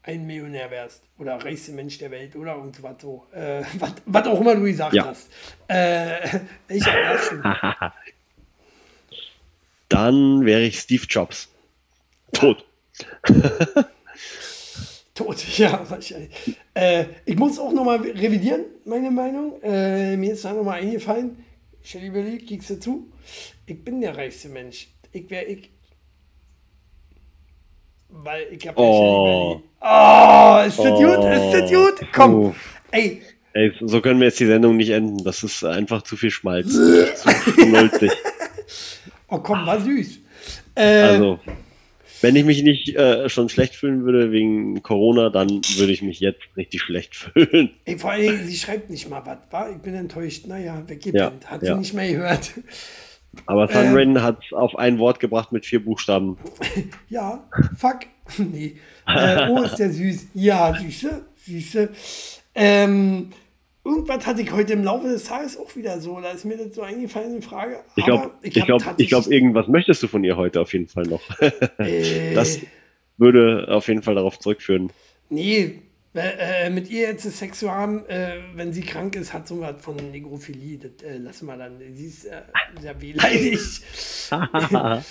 [0.07, 3.63] ein Millionär wärst oder reichster Mensch der Welt oder irgendwas so, äh,
[4.07, 5.07] was, auch immer du gesagt Ja.
[5.07, 5.29] hast,
[5.69, 7.43] äh, welcher wärst du?
[9.89, 11.49] Dann wäre ich Steve Jobs.
[12.33, 12.65] Tot.
[15.15, 16.31] Tot, ja, wahrscheinlich.
[16.75, 19.61] Äh, ich muss auch nochmal revidieren, meine Meinung.
[19.63, 21.43] Äh, mir ist da nochmal eingefallen,
[21.83, 23.13] Shelly Belly, kiekst du zu?
[23.65, 24.89] Ich bin der reichste Mensch.
[25.13, 25.71] Ich wäre ich.
[28.09, 29.61] Weil ich habe Oh.
[29.61, 29.63] ja Shelly Belly.
[29.81, 31.25] Oh, ist das gut?
[31.33, 32.09] Ist das gut?
[32.13, 32.35] Komm.
[32.35, 32.55] Oh.
[32.91, 35.25] Ey, Ey, so können wir jetzt die Sendung nicht enden.
[35.25, 36.73] Das ist einfach zu viel Schmalz.
[36.73, 38.11] zu nulzig.
[39.29, 40.19] oh komm, war süß.
[40.75, 41.41] Äh, Also,
[42.21, 46.21] wenn ich mich nicht äh, schon schlecht fühlen würde wegen Corona, dann würde ich mich
[46.21, 47.71] jetzt richtig schlecht fühlen.
[47.87, 49.71] ey, vor Dingen, sie schreibt nicht mal was, war?
[49.71, 50.47] Ich bin enttäuscht.
[50.47, 51.45] Naja, weggepennt.
[51.45, 51.73] Ja, Hat ja.
[51.75, 52.51] sie nicht mehr gehört.
[53.47, 53.89] Aber Ähm.
[53.89, 56.37] Sunrain hat es auf ein Wort gebracht mit vier Buchstaben.
[57.09, 57.45] Ja,
[57.77, 58.01] fuck.
[58.39, 58.77] nee.
[59.07, 60.29] Äh, oh, ist der süß.
[60.35, 61.89] Ja, süße, süße.
[62.55, 63.31] Ähm,
[63.85, 66.21] irgendwas hatte ich heute im Laufe des Tages auch wieder so.
[66.21, 67.81] Da ist mir das so eingefallen, eine Frage.
[67.95, 71.05] Ich glaube, ich glaube, ich glaube, irgendwas möchtest du von ihr heute auf jeden Fall
[71.05, 71.21] noch.
[71.79, 72.59] Äh, Das
[73.19, 74.91] würde auf jeden Fall darauf zurückführen.
[75.31, 75.83] Nee,
[76.17, 79.61] äh, äh, mit ihr jetzt Sex zu haben, äh, wenn sie krank ist, hat so
[79.61, 80.79] was von Negrophilie.
[80.79, 81.79] Das äh, lassen wir dann.
[81.95, 82.43] Sie ist äh,
[82.81, 83.59] sehr wehleidig.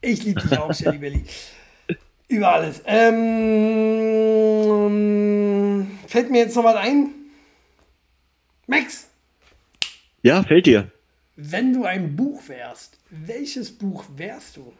[0.00, 1.24] ich liebe dich auch, Shelly Belly.
[2.28, 2.82] Über alles.
[4.18, 7.10] Ähm, fällt mir jetzt noch was ein?
[8.66, 9.08] Max,
[10.22, 10.90] Ja, fällt dir.
[11.36, 14.72] wenn du ein Buch wärst, welches Buch wärst du?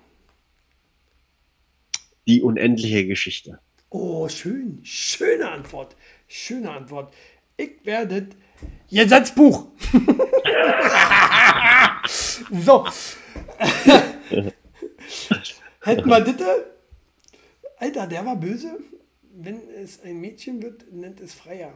[2.26, 3.58] Die unendliche Geschichte.
[3.90, 4.80] Oh, schön.
[4.82, 5.96] Schöne Antwort.
[6.26, 7.14] Schöne Antwort.
[7.56, 8.28] Ich werde
[8.90, 9.68] Gesetzbuch.
[12.52, 12.86] so.
[15.80, 16.74] Hätten wir Ditte?
[17.78, 18.78] Alter, der war böse.
[19.40, 21.72] wenn es ein Mädchen wird, nennt es Freier.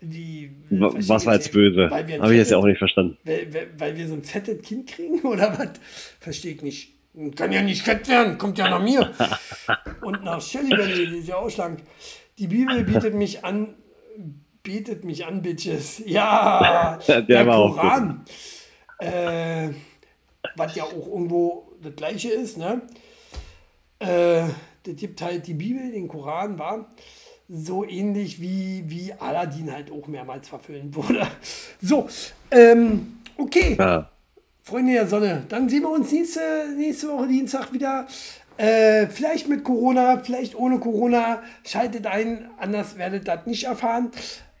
[0.00, 1.88] Die, verstehe Was war jetzt böse?
[1.90, 3.16] Habe ich jetzt fettes- auch nicht verstanden.
[3.24, 5.70] Weil, weil, weil wir so ein fettes Kind kriegen oder was?
[6.20, 6.93] Verstehe ich nicht.
[7.36, 9.12] Kann ja nicht fett werden, kommt ja nach mir.
[10.00, 11.82] Und nach Shelly Belly, die ist ja auch schlank.
[12.38, 13.76] Die Bibel bietet mich an,
[14.64, 16.02] bietet mich an, Bitches.
[16.06, 18.24] Ja, Der der, war auch Koran.
[18.98, 19.70] Äh,
[20.56, 22.82] was ja auch irgendwo das Gleiche ist, ne?
[24.00, 24.48] Äh,
[24.82, 26.94] das gibt halt die Bibel, den Koran, war
[27.48, 31.26] so ähnlich wie, wie Aladdin halt auch mehrmals verfilmt wurde.
[31.80, 32.08] So,
[32.50, 33.76] ähm, okay.
[33.78, 34.10] Ja.
[34.66, 36.40] Freunde der Sonne, dann sehen wir uns nächste,
[36.74, 38.06] nächste Woche Dienstag wieder.
[38.56, 41.42] Äh, vielleicht mit Corona, vielleicht ohne Corona.
[41.66, 44.10] Schaltet ein, anders werdet ihr das nicht erfahren.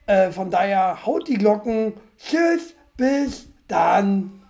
[0.04, 1.94] Äh, von daher haut die Glocken.
[2.18, 4.43] Tschüss, bis dann.